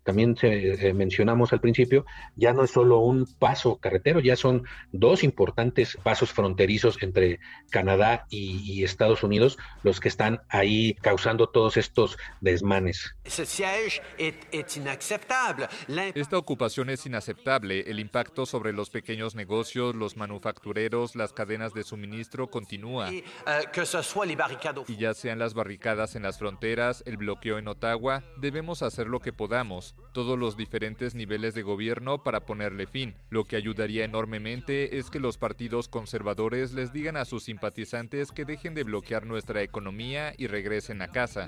también 0.03 0.37
mencionamos 0.95 1.53
al 1.53 1.61
principio, 1.61 2.05
ya 2.37 2.53
no 2.53 2.65
es 2.65 2.71
solo 2.71 2.99
un 2.99 3.27
paso 3.39 3.77
carretero, 3.77 4.21
ya 4.21 4.37
son 4.37 4.65
dos 4.93 5.25
importantes 5.25 5.97
pasos 6.03 6.33
fronterizos 6.33 7.03
entre 7.03 7.39
Canadá 7.71 8.27
y, 8.31 8.83
Estados 8.83 9.23
Unidos 9.23 9.59
los 9.83 10.01
que 10.01 10.09
están 10.09 10.41
ahí 10.49 10.95
causando 10.95 11.49
todos 11.49 11.77
estos 11.77 12.08
desmanes. 12.41 13.15
Esta 16.15 16.39
ocupación 16.39 16.91
es 16.91 17.07
inaceptable. 17.07 17.81
El 17.87 18.01
impacto 18.01 18.47
sobre 18.47 18.73
los 18.73 18.91
pequeños 18.91 19.35
negocios, 19.35 19.95
los 19.95 20.17
manufactureros, 20.17 21.17
las 21.17 21.33
cadenas 21.33 21.75
de 21.75 21.85
suministro 21.85 22.51
continúa. 22.51 23.11
Euh, 23.11 23.23
y 24.87 24.97
ya 24.97 25.15
sean 25.15 25.39
las 25.39 25.55
barricadas 25.55 26.17
en 26.17 26.23
las 26.23 26.39
fronteras, 26.39 27.03
el 27.07 27.17
bloqueo 27.17 27.59
en 27.59 27.69
Ottawa, 27.69 28.23
debemos 28.37 28.83
hacer 28.83 29.07
lo 29.07 29.21
que 29.21 29.33
podamos, 29.33 29.95
todos 30.13 30.39
los 30.39 30.57
diferentes 30.57 31.15
niveles 31.15 31.55
de 31.55 31.63
gobierno 31.63 32.23
para 32.23 32.41
ponerle 32.41 32.87
fin. 32.87 33.15
Lo 33.31 33.45
que 33.45 33.57
ayudaría 33.57 34.05
enormemente 34.05 34.99
es 34.99 35.11
que 35.11 35.21
los 35.21 35.39
partidos 35.39 35.89
conservadores 35.89 36.73
les 36.73 36.93
digan 36.93 37.17
a 37.17 37.25
sus 37.25 37.45
simpatizantes 37.45 38.33
que 38.33 38.45
dejen 38.45 38.75
de 38.75 38.85
bloquear 38.85 39.27
nuestra 39.27 39.63
economía 39.63 40.35
y 40.37 40.47
regresen 40.47 41.03
a 41.03 41.09
casa. 41.09 41.47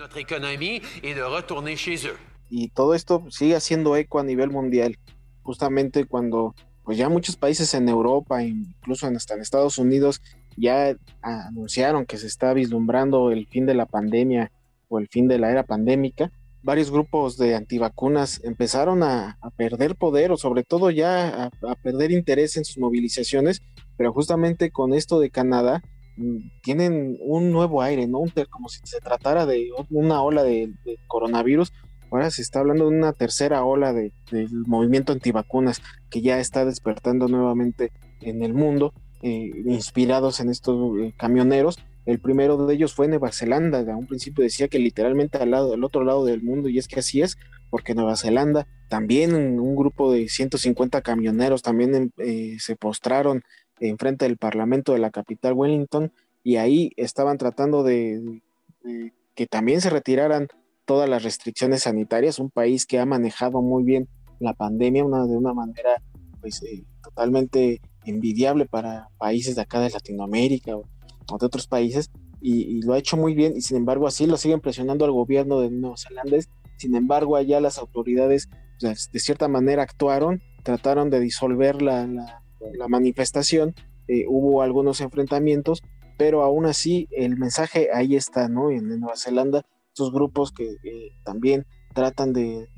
Y 2.48 2.68
todo 2.68 2.94
esto 2.94 3.24
sigue 3.30 3.54
haciendo 3.54 3.96
eco 3.96 4.18
a 4.18 4.24
nivel 4.24 4.50
mundial, 4.50 4.98
justamente 5.42 6.04
cuando 6.04 6.54
pues 6.84 6.98
ya 6.98 7.08
muchos 7.08 7.36
países 7.36 7.72
en 7.74 7.88
Europa, 7.88 8.42
incluso 8.42 9.06
hasta 9.06 9.34
en 9.34 9.40
Estados 9.40 9.78
Unidos, 9.78 10.20
ya 10.56 10.96
anunciaron 11.22 12.06
que 12.06 12.18
se 12.18 12.26
está 12.26 12.52
vislumbrando 12.52 13.30
el 13.30 13.46
fin 13.46 13.66
de 13.66 13.74
la 13.74 13.86
pandemia 13.86 14.50
o 14.88 14.98
el 14.98 15.08
fin 15.08 15.28
de 15.28 15.38
la 15.38 15.50
era 15.50 15.62
pandémica 15.62 16.32
varios 16.62 16.90
grupos 16.90 17.36
de 17.36 17.54
antivacunas 17.54 18.40
empezaron 18.44 19.02
a, 19.02 19.38
perder 19.56 19.96
poder 19.96 20.32
o 20.32 20.36
sobre 20.36 20.62
todo 20.62 20.90
ya 20.90 21.44
a, 21.44 21.74
perder 21.82 22.10
interés 22.10 22.56
en 22.56 22.64
sus 22.64 22.78
movilizaciones, 22.78 23.62
pero 23.96 24.12
justamente 24.12 24.70
con 24.70 24.92
esto 24.92 25.20
de 25.20 25.30
Canadá 25.30 25.82
tienen 26.62 27.16
un 27.20 27.50
nuevo 27.50 27.82
aire, 27.82 28.06
¿no? 28.06 28.20
como 28.50 28.68
si 28.68 28.80
se 28.84 29.00
tratara 29.00 29.46
de 29.46 29.70
una 29.90 30.22
ola 30.22 30.42
de, 30.42 30.72
coronavirus. 31.06 31.72
Ahora 32.10 32.30
se 32.30 32.42
está 32.42 32.60
hablando 32.60 32.88
de 32.88 32.96
una 32.96 33.12
tercera 33.12 33.64
ola 33.64 33.92
de, 33.92 34.12
del 34.30 34.50
movimiento 34.66 35.12
antivacunas 35.12 35.80
que 36.10 36.22
ya 36.22 36.40
está 36.40 36.64
despertando 36.64 37.28
nuevamente 37.28 37.92
en 38.20 38.42
el 38.42 38.52
mundo, 38.52 38.92
eh, 39.22 39.50
inspirados 39.66 40.40
en 40.40 40.50
estos 40.50 40.98
eh, 40.98 41.14
camioneros 41.16 41.78
el 42.06 42.18
primero 42.18 42.56
de 42.66 42.74
ellos 42.74 42.94
fue 42.94 43.08
Nueva 43.08 43.32
Zelanda. 43.32 43.80
A 43.80 43.96
un 43.96 44.06
principio 44.06 44.42
decía 44.42 44.68
que 44.68 44.78
literalmente 44.78 45.38
al, 45.38 45.50
lado, 45.50 45.74
al 45.74 45.84
otro 45.84 46.04
lado 46.04 46.24
del 46.24 46.42
mundo, 46.42 46.68
y 46.68 46.78
es 46.78 46.88
que 46.88 47.00
así 47.00 47.22
es, 47.22 47.36
porque 47.70 47.94
Nueva 47.94 48.16
Zelanda 48.16 48.66
también 48.88 49.34
un 49.34 49.76
grupo 49.76 50.12
de 50.12 50.28
150 50.28 51.02
camioneros 51.02 51.62
también 51.62 52.12
eh, 52.18 52.56
se 52.58 52.74
postraron 52.74 53.42
enfrente 53.80 54.26
del 54.26 54.36
Parlamento 54.36 54.92
de 54.92 54.98
la 54.98 55.10
capital 55.10 55.54
Wellington 55.54 56.12
y 56.42 56.56
ahí 56.56 56.92
estaban 56.96 57.38
tratando 57.38 57.82
de, 57.82 58.40
que 59.34 59.46
también 59.46 59.80
se 59.80 59.90
retiraran 59.90 60.48
todas 60.84 61.08
las 61.08 61.22
restricciones 61.22 61.82
sanitarias, 61.82 62.38
un 62.38 62.50
país 62.50 62.86
que 62.86 62.98
ha 62.98 63.06
manejado 63.06 63.62
muy 63.62 63.84
bien 63.84 64.08
la 64.38 64.54
pandemia 64.54 65.02
de 65.04 65.36
una 65.36 65.52
manera 65.52 66.02
pues 66.40 66.62
eh, 66.62 66.84
totalmente 67.02 67.80
envidiable 68.04 68.66
para 68.66 69.08
países 69.18 69.56
de 69.56 69.62
acá 69.62 69.80
de 69.80 69.90
Latinoamérica 69.90 70.72
de 70.72 71.46
otros 71.46 71.66
países 71.66 72.10
y, 72.40 72.82
lo 72.82 72.94
ha 72.94 72.98
hecho 72.98 73.16
muy 73.16 73.34
bien 73.34 73.54
y 73.56 73.60
sin 73.60 73.76
embargo 73.76 74.06
así 74.06 74.26
lo 74.26 74.36
siguen 74.36 74.60
presionando 74.60 75.04
al 75.04 75.12
gobierno 75.12 75.60
de 75.60 75.70
Nueva 75.70 75.96
Zelanda. 75.96 76.38
Sin 76.78 76.94
embargo, 76.96 77.36
allá 77.36 77.60
las 77.60 77.78
autoridades 77.78 78.48
pues, 78.80 79.10
de 79.12 79.20
cierta 79.20 79.46
manera 79.46 79.82
actuaron, 79.82 80.40
trataron 80.62 81.10
de 81.10 81.20
disolver 81.20 81.82
la, 81.82 82.42
manifestación, 82.88 83.74
eh, 84.08 84.24
hubo 84.28 84.62
algunos 84.62 85.00
enfrentamientos, 85.00 85.82
pero 86.18 86.42
aún 86.42 86.66
así 86.66 87.08
el 87.12 87.36
mensaje 87.36 87.88
ahí 87.94 88.16
está, 88.16 88.48
¿no? 88.48 88.70
En, 88.70 89.00
Nueva 89.00 89.16
Zelanda, 89.16 89.64
estos 89.88 90.12
grupos 90.12 90.52
que 90.52 90.76
también 91.24 91.66
tratan 91.94 92.32
de 92.32 92.68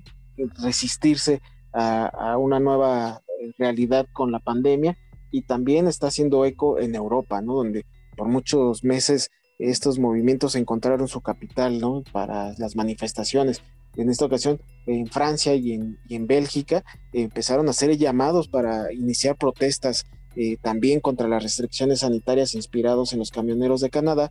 resistirse 0.62 1.40
a, 1.73 2.07
a, 2.07 2.38
una 2.38 2.61
nueva 2.61 3.23
realidad 3.59 4.07
con 4.12 4.31
la 4.31 4.38
pandemia 4.38 4.97
y 5.31 5.42
también 5.42 5.88
está 5.88 6.09
haciendo 6.09 6.45
eco 6.45 6.79
en 6.79 6.95
Europa, 6.95 7.40
¿no? 7.40 7.55
Donde 7.55 7.85
por 8.16 8.29
muchos 8.29 8.85
meses 8.85 9.31
estos 9.59 9.99
movimientos 9.99 10.55
encontraron 10.55 11.09
su 11.09 11.21
capital, 11.21 11.81
¿no? 11.81 12.03
Para 12.12 12.53
las 12.59 12.77
manifestaciones. 12.77 13.62
En 13.96 14.11
esta 14.11 14.24
ocasión 14.24 14.61
en 14.87 15.07
Francia 15.07 15.55
y 15.55 15.72
en, 15.72 16.26
Bélgica, 16.26 16.83
empezaron 17.12 17.68
a 17.68 17.70
hacer 17.70 17.96
llamados 17.96 18.48
para 18.48 18.92
iniciar 18.92 19.37
protestas 19.37 20.05
eh, 20.35 20.57
también 20.62 21.00
contra 21.00 21.28
las 21.28 21.42
restricciones 21.42 22.00
sanitarias 22.00 22.55
inspirados 22.55 23.12
en 23.12 23.18
los 23.18 23.31
camioneros 23.31 23.81
de 23.81 23.90
Canadá. 23.90 24.31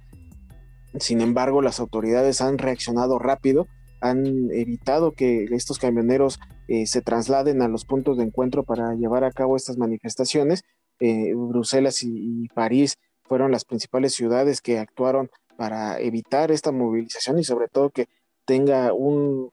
Sin 1.00 1.22
embargo, 1.22 1.62
las 1.62 1.80
autoridades 1.80 2.42
han 2.42 2.58
reaccionado 2.58 3.18
rápido, 3.20 3.68
han 4.02 4.50
evitado 4.52 5.14
que 5.14 5.46
estos 5.52 5.78
camioneros 5.78 6.40
eh, 6.68 6.88
se 6.88 7.02
trasladen 7.02 7.62
a 7.62 7.68
los 7.68 7.86
puntos 7.86 8.18
de 8.18 8.24
encuentro 8.24 8.64
para 8.64 8.96
llevar 8.96 9.24
a 9.24 9.32
cabo 9.32 9.56
estas 9.56 9.78
manifestaciones. 9.78 10.64
Eh, 11.00 11.34
Bruselas 11.36 12.04
y, 12.04 12.48
París 12.54 12.96
fueron 13.24 13.52
las 13.52 13.64
principales 13.64 14.14
ciudades 14.14 14.60
que 14.60 14.80
actuaron 14.80 15.30
para 15.58 16.00
evitar 16.00 16.52
esta 16.52 16.72
movilización 16.72 17.40
y 17.40 17.44
sobre 17.44 17.68
todo 17.68 17.92
que 17.92 18.08
tenga 18.46 18.94
un, 18.94 19.50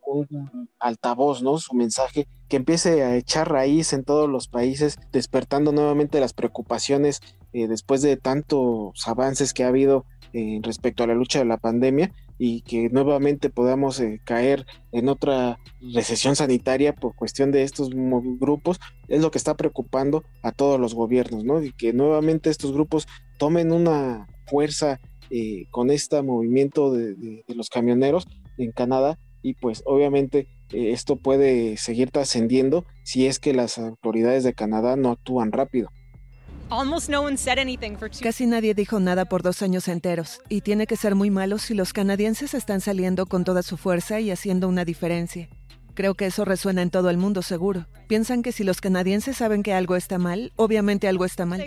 altavoz, 0.78 1.42
¿no? 1.42 1.58
Su 1.58 1.74
mensaje 1.74 2.26
que 2.48 2.56
empiece 2.56 3.02
a 3.02 3.16
echar 3.16 3.50
raíz 3.50 3.92
en 3.92 4.04
todos 4.04 4.28
los 4.28 4.48
países, 4.48 4.98
despertando 5.12 5.72
nuevamente 5.72 6.20
las 6.20 6.32
preocupaciones 6.32 7.20
eh, 7.52 7.68
después 7.68 8.02
de 8.02 8.16
tantos 8.16 9.06
avances 9.06 9.52
que 9.52 9.64
ha 9.64 9.68
habido 9.68 10.04
eh, 10.32 10.60
respecto 10.62 11.04
a 11.04 11.06
la 11.06 11.14
lucha 11.14 11.38
de 11.38 11.44
la 11.44 11.58
pandemia 11.58 12.12
y 12.38 12.62
que 12.62 12.88
nuevamente 12.88 13.50
podamos 13.50 14.00
eh, 14.00 14.20
caer 14.24 14.64
en 14.92 15.08
otra 15.08 15.58
recesión 15.92 16.36
sanitaria 16.36 16.94
por 16.94 17.14
cuestión 17.14 17.50
de 17.50 17.64
estos 17.64 17.90
grupos, 17.90 18.80
es 19.08 19.20
lo 19.20 19.30
que 19.30 19.38
está 19.38 19.56
preocupando 19.56 20.24
a 20.42 20.52
todos 20.52 20.78
los 20.78 20.94
gobiernos, 20.94 21.44
¿no? 21.44 21.62
Y 21.62 21.72
que 21.72 21.92
nuevamente 21.92 22.50
estos 22.50 22.72
grupos 22.72 23.08
tomen 23.38 23.72
una 23.72 24.26
fuerza 24.46 25.00
con 25.72 25.90
este 25.90 26.22
movimiento 26.22 26.90
de 26.90 27.44
los 27.48 27.68
camioneros 27.68 28.26
en 28.58 28.72
Canadá 28.72 29.18
y 29.42 29.54
pues 29.54 29.82
obviamente 29.86 30.48
eh, 30.70 30.92
esto 30.92 31.16
puede 31.16 31.76
seguir 31.76 32.10
trascendiendo 32.10 32.84
si 33.04 33.26
es 33.26 33.38
que 33.38 33.54
las 33.54 33.78
autoridades 33.78 34.44
de 34.44 34.54
Canadá 34.54 34.96
no 34.96 35.10
actúan 35.10 35.52
rápido. 35.52 35.88
Casi 38.22 38.46
nadie 38.46 38.74
dijo 38.74 39.00
nada 39.00 39.24
por 39.24 39.42
dos 39.42 39.62
años 39.62 39.88
enteros, 39.88 40.42
y 40.50 40.60
tiene 40.60 40.86
que 40.86 40.96
ser 40.96 41.14
muy 41.14 41.30
malo 41.30 41.56
si 41.56 41.72
los 41.72 41.94
canadienses 41.94 42.52
están 42.52 42.82
saliendo 42.82 43.24
con 43.24 43.44
toda 43.44 43.62
su 43.62 43.78
fuerza 43.78 44.20
y 44.20 44.30
haciendo 44.30 44.68
una 44.68 44.84
diferencia. 44.84 45.48
Creo 45.94 46.14
que 46.14 46.26
eso 46.26 46.44
resuena 46.44 46.82
en 46.82 46.90
todo 46.90 47.08
el 47.08 47.16
mundo 47.16 47.40
seguro. 47.40 47.86
Piensan 48.06 48.42
que 48.42 48.52
si 48.52 48.64
los 48.64 48.82
canadienses 48.82 49.38
saben 49.38 49.62
que 49.62 49.72
algo 49.72 49.96
está 49.96 50.18
mal, 50.18 50.52
obviamente 50.56 51.08
algo 51.08 51.24
está 51.24 51.46
mal 51.46 51.60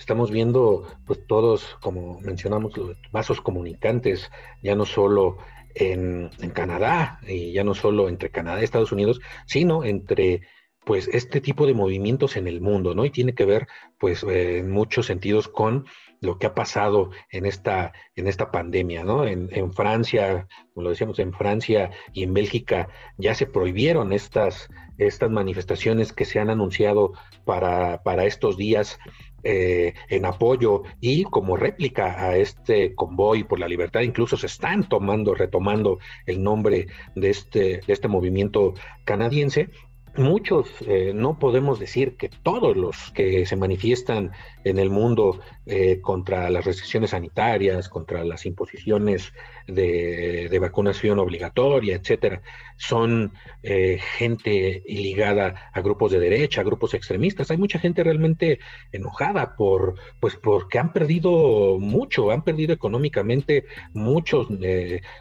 estamos 0.00 0.30
viendo 0.30 0.86
pues 1.04 1.24
todos, 1.26 1.76
como 1.80 2.18
mencionamos, 2.20 2.76
los 2.76 2.96
vasos 3.12 3.40
comunicantes, 3.40 4.30
ya 4.62 4.74
no 4.74 4.86
solo 4.86 5.36
en, 5.74 6.30
Canadá, 6.54 7.20
y 7.28 7.52
ya 7.52 7.62
no 7.62 7.74
solo 7.74 8.08
entre 8.08 8.30
Canadá 8.30 8.60
y 8.60 8.64
Estados 8.64 8.92
Unidos, 8.92 9.20
sino 9.46 9.84
entre 9.84 10.42
pues 10.90 11.08
este 11.12 11.40
tipo 11.40 11.68
de 11.68 11.72
movimientos 11.72 12.36
en 12.36 12.48
el 12.48 12.60
mundo, 12.60 12.96
¿no? 12.96 13.04
Y 13.04 13.10
tiene 13.10 13.32
que 13.32 13.44
ver, 13.44 13.68
pues, 13.96 14.24
eh, 14.24 14.58
en 14.58 14.72
muchos 14.72 15.06
sentidos 15.06 15.46
con 15.46 15.86
lo 16.20 16.36
que 16.36 16.48
ha 16.48 16.54
pasado 16.56 17.10
en 17.30 17.46
esta, 17.46 17.92
en 18.16 18.26
esta 18.26 18.50
pandemia, 18.50 19.04
¿no? 19.04 19.24
En, 19.24 19.72
Francia, 19.72 20.48
como 20.74 20.82
lo 20.82 20.90
decíamos, 20.90 21.20
en 21.20 21.32
Francia 21.32 21.92
y 22.12 22.24
en 22.24 22.34
Bélgica 22.34 22.88
ya 23.18 23.36
se 23.36 23.46
prohibieron 23.46 24.12
estas, 24.12 24.68
estas 24.98 25.30
manifestaciones 25.30 26.12
que 26.12 26.24
se 26.24 26.40
han 26.40 26.50
anunciado 26.50 27.12
para, 27.44 28.02
para 28.02 28.24
estos 28.24 28.56
días 28.56 28.98
eh, 29.44 29.94
en 30.08 30.24
apoyo 30.24 30.82
y 31.00 31.22
como 31.22 31.56
réplica 31.56 32.20
a 32.20 32.36
este 32.36 32.96
convoy 32.96 33.44
por 33.44 33.60
la 33.60 33.68
libertad, 33.68 34.00
incluso 34.00 34.36
se 34.36 34.46
están 34.46 34.88
tomando, 34.88 35.36
retomando 35.36 36.00
el 36.26 36.42
nombre 36.42 36.88
de 37.14 37.30
este, 37.30 37.80
de 37.86 37.92
este 37.92 38.08
movimiento 38.08 38.74
canadiense 39.04 39.70
muchos, 40.16 40.68
eh, 40.86 41.12
no 41.14 41.38
podemos 41.38 41.78
decir 41.78 42.16
que 42.16 42.28
todos 42.28 42.76
los 42.76 43.10
que 43.12 43.46
se 43.46 43.56
manifiestan 43.56 44.32
en 44.64 44.78
el 44.78 44.90
mundo 44.90 45.40
eh, 45.66 46.00
contra 46.00 46.50
las 46.50 46.64
restricciones 46.64 47.10
sanitarias, 47.10 47.88
contra 47.88 48.24
las 48.24 48.44
imposiciones 48.46 49.32
de, 49.66 50.58
vacunación 50.60 51.18
obligatoria, 51.18 51.96
etcétera, 51.96 52.42
son 52.76 53.32
eh, 53.62 53.98
gente 54.18 54.82
ligada 54.86 55.70
a 55.72 55.80
grupos 55.80 56.12
de 56.12 56.20
derecha, 56.20 56.60
a 56.60 56.64
grupos 56.64 56.92
extremistas. 56.92 57.50
Hay 57.50 57.56
mucha 57.56 57.78
gente 57.78 58.04
realmente 58.04 58.58
enojada 58.92 59.56
por, 59.56 59.94
pues, 60.18 60.36
porque 60.36 60.78
han 60.78 60.92
perdido 60.92 61.78
mucho, 61.78 62.30
han 62.30 62.42
perdido 62.42 62.74
económicamente 62.74 63.64
muchos, 63.94 64.48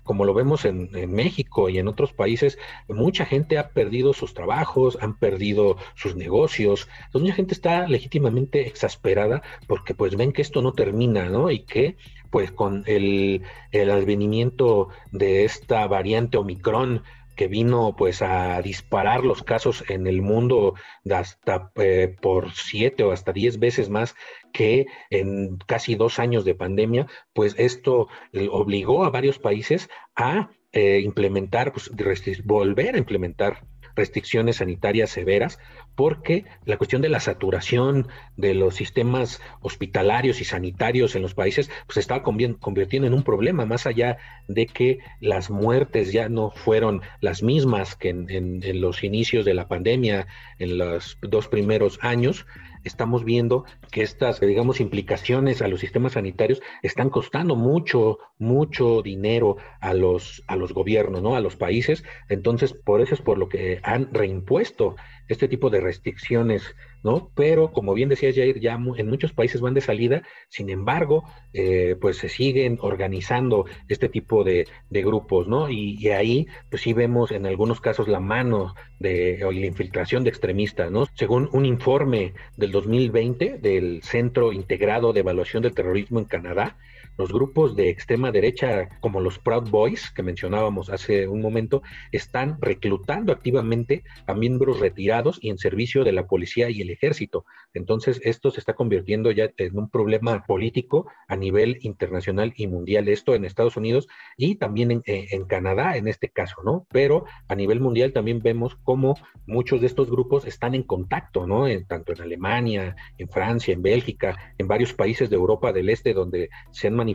como 0.04 0.26
lo 0.26 0.34
vemos 0.34 0.66
en 0.66 0.90
México 1.10 1.70
y 1.70 1.78
en 1.78 1.88
otros 1.88 2.12
países, 2.12 2.58
mucha 2.90 3.26
gente 3.26 3.58
ha 3.58 3.70
perdido 3.70 4.14
sus 4.14 4.34
trabajos 4.34 4.79
han 5.02 5.18
perdido 5.18 5.78
sus 5.96 6.16
negocios. 6.16 6.88
Entonces, 7.06 7.22
mucha 7.22 7.36
gente 7.36 7.54
está 7.54 7.88
legítimamente 7.88 8.68
exasperada 8.68 9.42
porque 9.68 9.94
pues 9.94 10.16
ven 10.16 10.32
que 10.32 10.42
esto 10.42 10.62
no 10.62 10.74
termina, 10.74 11.30
¿no? 11.30 11.52
Y 11.52 11.66
que 11.66 11.98
pues 12.30 12.52
con 12.52 12.84
el, 12.86 13.42
el 13.72 13.90
advenimiento 13.90 14.90
de 15.12 15.46
esta 15.46 15.88
variante 15.88 16.38
Omicron 16.38 17.04
que 17.40 17.48
vino 17.48 17.96
pues 17.98 18.22
a 18.22 18.62
disparar 18.62 19.24
los 19.24 19.44
casos 19.44 19.86
en 19.88 20.08
el 20.08 20.22
mundo 20.22 20.74
hasta 21.10 21.72
eh, 21.76 22.14
por 22.22 22.52
siete 22.52 23.06
o 23.06 23.14
hasta 23.14 23.32
diez 23.32 23.60
veces 23.60 23.90
más 23.90 24.14
que 24.52 24.88
en 25.10 25.58
casi 25.66 25.96
dos 25.96 26.20
años 26.20 26.44
de 26.44 26.54
pandemia, 26.54 27.08
pues 27.32 27.56
esto 27.58 28.10
obligó 28.52 29.06
a 29.06 29.10
varios 29.10 29.40
países 29.40 29.90
a 30.18 30.50
eh, 30.74 31.00
implementar, 31.02 31.72
pues 31.72 31.90
volver 32.44 32.96
a 32.96 32.98
implementar 32.98 33.66
restricciones 33.96 34.58
sanitarias 34.58 35.10
severas, 35.10 35.60
porque 35.96 36.46
la 36.66 36.78
cuestión 36.78 37.02
de 37.02 37.10
la 37.10 37.20
saturación 37.20 38.08
de 38.38 38.54
los 38.54 38.76
sistemas 38.76 39.42
hospitalarios 39.62 40.42
y 40.42 40.46
sanitarios 40.46 41.16
en 41.16 41.22
los 41.22 41.34
países 41.34 41.70
pues, 41.86 41.96
se 41.96 42.00
está 42.00 42.24
convirtiendo 42.24 43.08
en 43.08 43.14
un 43.14 43.24
problema, 43.24 43.66
más 43.66 43.86
allá 43.86 44.18
de 44.48 44.66
que 44.66 45.00
las 45.20 45.50
muertes 45.50 46.12
ya 46.12 46.30
no 46.30 46.52
fueron 46.52 47.02
las 47.22 47.44
mismas 47.44 47.96
que 47.96 48.10
en 48.10 48.82
los 48.82 49.04
inicios 49.04 49.46
de 49.46 49.54
la 49.54 49.68
pandemia, 49.68 50.28
en 50.58 50.78
los 50.78 51.18
dos 51.22 51.48
primeros 51.48 52.00
años, 52.02 52.46
estamos 52.84 53.24
viendo 53.24 53.66
que 53.92 54.02
estas, 54.02 54.40
digamos, 54.40 54.80
implicaciones 54.80 55.62
a 55.62 55.68
los 55.68 55.80
sistemas 55.80 56.14
sanitarios 56.14 56.62
están 56.82 57.10
costando 57.10 57.56
mucho, 57.56 58.20
mucho 58.38 59.02
dinero 59.02 59.58
a 59.80 59.94
los, 59.94 60.44
a 60.48 60.56
los 60.56 60.74
gobiernos, 60.74 61.22
¿no? 61.22 61.36
A 61.36 61.42
los 61.42 61.56
países. 61.56 62.04
Entonces, 62.30 62.74
por 62.74 63.02
eso 63.02 63.14
es 63.14 63.22
por 63.22 63.38
lo 63.38 63.50
que 63.50 63.80
han 63.84 64.14
reimpuesto 64.14 64.96
este 65.28 65.48
tipo 65.48 65.70
de 65.70 65.82
restricciones, 65.82 66.76
¿no? 67.04 67.32
Pero 67.36 67.72
como 67.72 67.94
bien 67.94 68.10
decía 68.10 68.34
Jair, 68.34 68.60
ya 68.60 68.74
en 68.74 69.08
muchos 69.08 69.34
países 69.34 69.62
van 69.62 69.74
de 69.74 69.82
salida, 69.82 70.24
sin 70.50 70.70
embargo, 70.70 71.24
eh, 71.54 71.96
pues 72.00 72.18
se 72.18 72.30
siguen 72.30 72.78
organizando 72.82 73.66
este 73.88 74.10
tipo 74.10 74.44
de, 74.44 74.68
grupos, 74.90 75.48
¿no? 75.48 75.70
Y, 75.70 76.10
ahí, 76.10 76.48
pues 76.70 76.82
sí 76.82 76.94
vemos 76.94 77.32
en 77.32 77.46
algunos 77.46 77.80
casos 77.80 78.08
la 78.08 78.20
mano 78.20 78.76
de, 79.00 79.44
o 79.46 79.52
la 79.52 79.66
infiltración 79.66 80.24
de 80.24 80.30
extremistas, 80.30 80.92
¿no? 80.92 81.06
Según 81.14 81.50
un 81.54 81.66
informe 81.66 82.34
del 82.58 82.72
2020 82.72 83.60
del 83.60 84.02
Centro 84.04 84.52
Integrado 84.52 85.14
de 85.14 85.22
Evaluación 85.22 85.64
del 85.64 85.74
Terrorismo 85.74 86.20
en 86.20 86.26
Canadá, 86.26 86.76
los 87.20 87.34
grupos 87.34 87.76
de 87.76 87.90
extrema 87.90 88.32
derecha, 88.32 88.88
como 89.02 89.20
los 89.20 89.40
Proud 89.40 89.70
Boys, 89.70 90.10
que 90.10 90.24
mencionábamos 90.24 90.90
hace 90.90 91.28
un 91.28 91.42
momento, 91.42 91.82
están 92.14 92.58
reclutando 92.62 93.34
activamente 93.34 94.04
a 94.26 94.34
miembros 94.34 94.80
retirados 94.80 95.38
y 95.42 95.50
en 95.50 95.58
servicio 95.58 96.06
de 96.06 96.14
la 96.14 96.28
policía 96.28 96.70
y 96.70 96.82
el 96.82 96.92
ejército. 96.92 97.44
Entonces, 97.74 98.22
esto 98.24 98.52
se 98.52 98.62
está 98.62 98.74
convirtiendo 98.74 99.32
ya 99.32 99.50
en 99.58 99.78
un 99.78 99.90
problema 99.90 100.46
político 100.46 101.08
a 101.28 101.36
nivel 101.36 101.80
internacional 101.82 102.54
y 102.56 102.68
mundial, 102.68 103.10
esto 103.10 103.36
en 103.36 103.44
Estados 103.44 103.76
Unidos 103.76 104.08
y 104.38 104.56
también 104.56 104.90
en, 104.92 105.02
eh, 105.06 105.28
Canadá 105.50 105.98
en 105.98 106.08
este 106.08 106.30
caso, 106.30 106.62
¿no? 106.64 106.88
Pero 106.90 107.26
a 107.50 107.56
nivel 107.56 107.82
mundial 107.82 108.14
también 108.14 108.40
vemos 108.42 108.78
cómo 108.84 109.18
muchos 109.46 109.82
de 109.82 109.88
estos 109.88 110.10
grupos 110.10 110.46
están 110.46 110.74
en 110.74 110.84
contacto, 110.84 111.46
¿no? 111.46 111.68
En, 111.68 111.86
tanto 111.86 112.14
en 112.14 112.22
Alemania, 112.22 112.96
en 113.18 113.28
Francia, 113.28 113.74
en 113.74 113.82
Bélgica, 113.82 114.54
en 114.58 114.70
varios 114.70 114.94
países 114.94 115.30
de 115.30 115.36
Europa 115.36 115.74
del 115.74 115.90
Este 115.90 116.14
donde 116.14 116.50
se 116.72 116.88
han 116.88 116.96
manifestado 116.96 117.09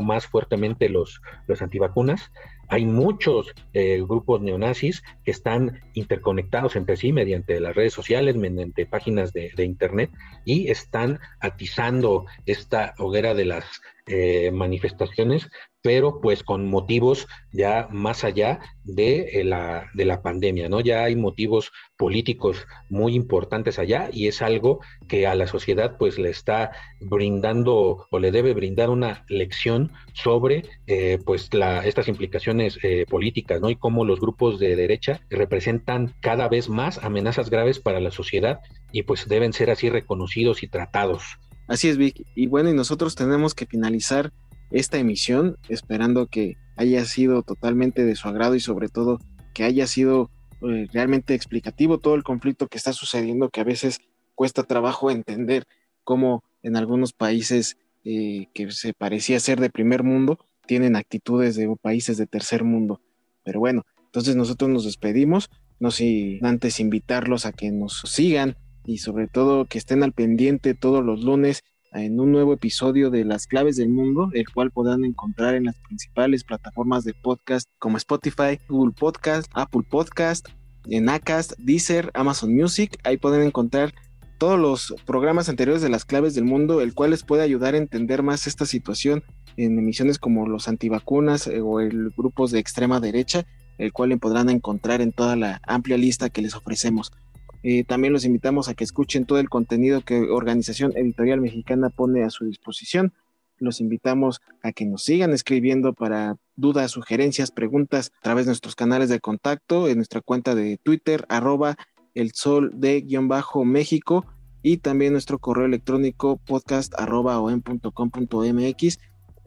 más 0.00 0.26
fuertemente 0.26 0.88
los, 0.88 1.20
los 1.46 1.62
antivacunas 1.62 2.30
hay 2.70 2.86
muchos 2.86 3.52
eh, 3.72 4.00
grupos 4.08 4.40
neonazis 4.40 5.02
que 5.24 5.32
están 5.32 5.80
interconectados 5.94 6.76
entre 6.76 6.96
sí 6.96 7.12
mediante 7.12 7.58
las 7.58 7.74
redes 7.74 7.92
sociales, 7.92 8.36
mediante 8.36 8.86
páginas 8.86 9.32
de, 9.32 9.50
internet 9.58 10.10
y 10.44 10.70
están 10.70 11.18
atizando 11.40 12.24
esta 12.46 12.94
hoguera 12.98 13.34
de 13.34 13.44
las 13.44 13.64
eh, 14.06 14.50
manifestaciones, 14.52 15.50
pero 15.82 16.20
pues 16.20 16.42
con 16.42 16.68
motivos 16.68 17.26
ya 17.52 17.88
más 17.90 18.24
allá 18.24 18.60
de, 18.84 19.42
la, 19.44 19.90
de 19.94 20.04
la 20.04 20.22
pandemia, 20.22 20.68
¿no? 20.68 20.80
Ya 20.80 21.04
hay 21.04 21.16
motivos 21.16 21.72
políticos 21.96 22.66
muy 22.88 23.14
importantes 23.14 23.78
allá 23.78 24.08
y 24.12 24.28
es 24.28 24.42
algo 24.42 24.80
que 25.08 25.26
a 25.26 25.34
la 25.34 25.46
sociedad 25.46 25.96
pues 25.98 26.18
le 26.18 26.30
está 26.30 26.72
brindando 27.00 28.06
o 28.10 28.18
le 28.18 28.30
debe 28.30 28.54
brindar 28.54 28.90
una 28.90 29.24
lección 29.28 29.92
sobre 30.12 30.64
pues 31.24 31.52
la, 31.54 31.86
estas 31.86 32.08
implicaciones 32.08 32.59
políticas, 33.08 33.60
¿no? 33.60 33.70
Y 33.70 33.76
cómo 33.76 34.04
los 34.04 34.20
grupos 34.20 34.58
de 34.58 34.76
derecha 34.76 35.20
representan 35.30 36.14
cada 36.20 36.48
vez 36.48 36.68
más 36.68 37.02
amenazas 37.02 37.50
graves 37.50 37.78
para 37.78 38.00
la 38.00 38.10
sociedad 38.10 38.60
y 38.92 39.02
pues 39.02 39.28
deben 39.28 39.52
ser 39.52 39.70
así 39.70 39.88
reconocidos 39.88 40.62
y 40.62 40.68
tratados. 40.68 41.22
Así 41.68 41.88
es, 41.88 41.96
Vic. 41.96 42.26
Y 42.34 42.46
bueno, 42.46 42.70
y 42.70 42.74
nosotros 42.74 43.14
tenemos 43.14 43.54
que 43.54 43.66
finalizar 43.66 44.32
esta 44.70 44.98
emisión 44.98 45.56
esperando 45.68 46.26
que 46.26 46.56
haya 46.76 47.04
sido 47.04 47.42
totalmente 47.42 48.04
de 48.04 48.16
su 48.16 48.28
agrado 48.28 48.54
y 48.54 48.60
sobre 48.60 48.88
todo 48.88 49.18
que 49.54 49.64
haya 49.64 49.86
sido 49.86 50.30
eh, 50.62 50.88
realmente 50.92 51.34
explicativo 51.34 51.98
todo 51.98 52.14
el 52.14 52.22
conflicto 52.22 52.68
que 52.68 52.78
está 52.78 52.92
sucediendo, 52.92 53.50
que 53.50 53.60
a 53.60 53.64
veces 53.64 54.00
cuesta 54.34 54.62
trabajo 54.64 55.10
entender 55.10 55.64
cómo 56.04 56.42
en 56.62 56.76
algunos 56.76 57.12
países 57.12 57.76
eh, 58.04 58.46
que 58.54 58.70
se 58.70 58.92
parecía 58.92 59.38
ser 59.40 59.60
de 59.60 59.70
primer 59.70 60.02
mundo 60.02 60.38
tienen 60.70 60.94
actitudes 60.94 61.56
de 61.56 61.68
países 61.82 62.16
de 62.16 62.28
tercer 62.28 62.62
mundo. 62.62 63.00
Pero 63.42 63.58
bueno, 63.58 63.84
entonces 64.04 64.36
nosotros 64.36 64.70
nos 64.70 64.84
despedimos, 64.84 65.50
no 65.80 65.90
sin 65.90 66.46
antes 66.46 66.78
invitarlos 66.78 67.44
a 67.44 67.50
que 67.50 67.72
nos 67.72 68.02
sigan 68.06 68.56
y 68.84 68.98
sobre 68.98 69.26
todo 69.26 69.64
que 69.64 69.78
estén 69.78 70.04
al 70.04 70.12
pendiente 70.12 70.74
todos 70.74 71.04
los 71.04 71.24
lunes 71.24 71.64
en 71.90 72.20
un 72.20 72.30
nuevo 72.30 72.52
episodio 72.52 73.10
de 73.10 73.24
Las 73.24 73.48
Claves 73.48 73.78
del 73.78 73.88
Mundo, 73.88 74.30
el 74.32 74.48
cual 74.48 74.70
podrán 74.70 75.04
encontrar 75.04 75.56
en 75.56 75.64
las 75.64 75.74
principales 75.88 76.44
plataformas 76.44 77.02
de 77.02 77.14
podcast 77.14 77.68
como 77.80 77.96
Spotify, 77.96 78.60
Google 78.68 78.94
Podcast, 78.96 79.50
Apple 79.54 79.82
Podcast, 79.90 80.50
en 80.88 81.08
Acast, 81.08 81.54
Deezer, 81.58 82.12
Amazon 82.14 82.54
Music. 82.54 82.96
Ahí 83.02 83.16
pueden 83.16 83.42
encontrar 83.42 83.92
todos 84.38 84.58
los 84.58 84.94
programas 85.04 85.48
anteriores 85.48 85.82
de 85.82 85.88
Las 85.88 86.04
Claves 86.04 86.36
del 86.36 86.44
Mundo, 86.44 86.80
el 86.80 86.94
cual 86.94 87.10
les 87.10 87.24
puede 87.24 87.42
ayudar 87.42 87.74
a 87.74 87.78
entender 87.78 88.22
más 88.22 88.46
esta 88.46 88.66
situación 88.66 89.24
en 89.64 89.78
emisiones 89.78 90.18
como 90.18 90.46
los 90.46 90.68
antivacunas 90.68 91.46
eh, 91.46 91.60
o 91.60 91.80
el 91.80 92.10
grupos 92.16 92.50
de 92.50 92.58
extrema 92.58 93.00
derecha, 93.00 93.46
el 93.78 93.92
cual 93.92 94.18
podrán 94.18 94.50
encontrar 94.50 95.00
en 95.00 95.12
toda 95.12 95.36
la 95.36 95.60
amplia 95.66 95.96
lista 95.96 96.30
que 96.30 96.42
les 96.42 96.54
ofrecemos. 96.54 97.12
Eh, 97.62 97.84
también 97.84 98.12
los 98.12 98.24
invitamos 98.24 98.68
a 98.68 98.74
que 98.74 98.84
escuchen 98.84 99.26
todo 99.26 99.38
el 99.38 99.50
contenido 99.50 100.00
que 100.00 100.20
Organización 100.20 100.96
Editorial 100.96 101.40
Mexicana 101.40 101.90
pone 101.90 102.24
a 102.24 102.30
su 102.30 102.46
disposición. 102.46 103.12
Los 103.58 103.82
invitamos 103.82 104.40
a 104.62 104.72
que 104.72 104.86
nos 104.86 105.02
sigan 105.02 105.32
escribiendo 105.32 105.92
para 105.92 106.36
dudas, 106.56 106.90
sugerencias, 106.90 107.50
preguntas 107.50 108.12
a 108.18 108.22
través 108.22 108.46
de 108.46 108.50
nuestros 108.50 108.74
canales 108.74 109.10
de 109.10 109.20
contacto, 109.20 109.88
en 109.88 109.96
nuestra 109.96 110.22
cuenta 110.22 110.54
de 110.54 110.78
Twitter, 110.78 111.26
arroba 111.28 111.76
el 112.14 112.32
sol 112.32 112.72
de 112.74 113.02
guion 113.02 113.28
bajo 113.28 113.64
México 113.64 114.24
y 114.62 114.78
también 114.78 115.12
nuestro 115.12 115.38
correo 115.38 115.66
electrónico 115.66 116.38
podcast 116.38 116.94
arroba 116.98 117.38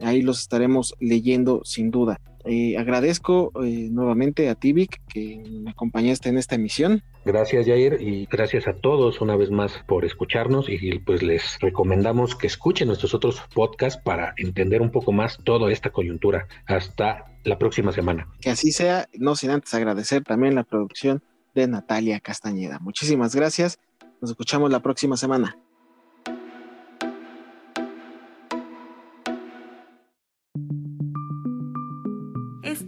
Ahí 0.00 0.22
los 0.22 0.40
estaremos 0.40 0.94
leyendo 1.00 1.62
sin 1.64 1.90
duda. 1.90 2.20
Eh, 2.46 2.76
agradezco 2.76 3.52
eh, 3.64 3.88
nuevamente 3.90 4.50
a 4.50 4.54
Tibic 4.54 5.00
que 5.08 5.42
me 5.48 5.70
acompañaste 5.70 6.28
en 6.28 6.36
esta 6.36 6.56
emisión. 6.56 7.02
Gracias 7.24 7.66
Jair 7.66 7.96
y 8.00 8.26
gracias 8.26 8.68
a 8.68 8.74
todos 8.74 9.22
una 9.22 9.34
vez 9.34 9.50
más 9.50 9.72
por 9.88 10.04
escucharnos 10.04 10.68
y 10.68 10.98
pues 10.98 11.22
les 11.22 11.58
recomendamos 11.60 12.36
que 12.36 12.46
escuchen 12.46 12.88
nuestros 12.88 13.14
otros 13.14 13.40
podcasts 13.54 13.98
para 14.02 14.34
entender 14.36 14.82
un 14.82 14.90
poco 14.90 15.10
más 15.10 15.38
toda 15.42 15.72
esta 15.72 15.90
coyuntura. 15.90 16.46
Hasta 16.66 17.24
la 17.44 17.58
próxima 17.58 17.92
semana. 17.92 18.28
Que 18.40 18.50
así 18.50 18.72
sea, 18.72 19.08
no 19.14 19.36
sin 19.36 19.50
antes 19.50 19.72
agradecer 19.72 20.22
también 20.22 20.54
la 20.54 20.64
producción 20.64 21.22
de 21.54 21.66
Natalia 21.66 22.20
Castañeda. 22.20 22.78
Muchísimas 22.78 23.34
gracias. 23.34 23.78
Nos 24.20 24.30
escuchamos 24.30 24.70
la 24.70 24.80
próxima 24.80 25.16
semana. 25.16 25.56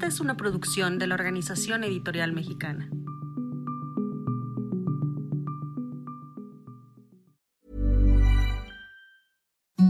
Esta 0.07 0.14
es 0.14 0.21
una 0.21 0.37
producción 0.37 1.01
de 1.01 1.09
la 1.09 1.16
Organización 1.16 1.83
Editorial 1.83 2.33
Mexicana. 2.33 2.88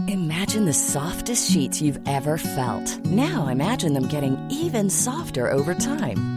Imagine 0.07 0.65
the 0.65 0.73
softest 0.73 1.51
sheets 1.51 1.83
you've 1.83 1.99
ever 2.07 2.39
felt. 2.39 2.99
Now 3.05 3.49
imagine 3.49 3.93
them 3.93 4.07
getting 4.07 4.35
even 4.49 4.89
softer 4.89 5.51
over 5.51 5.75
time. 5.75 6.36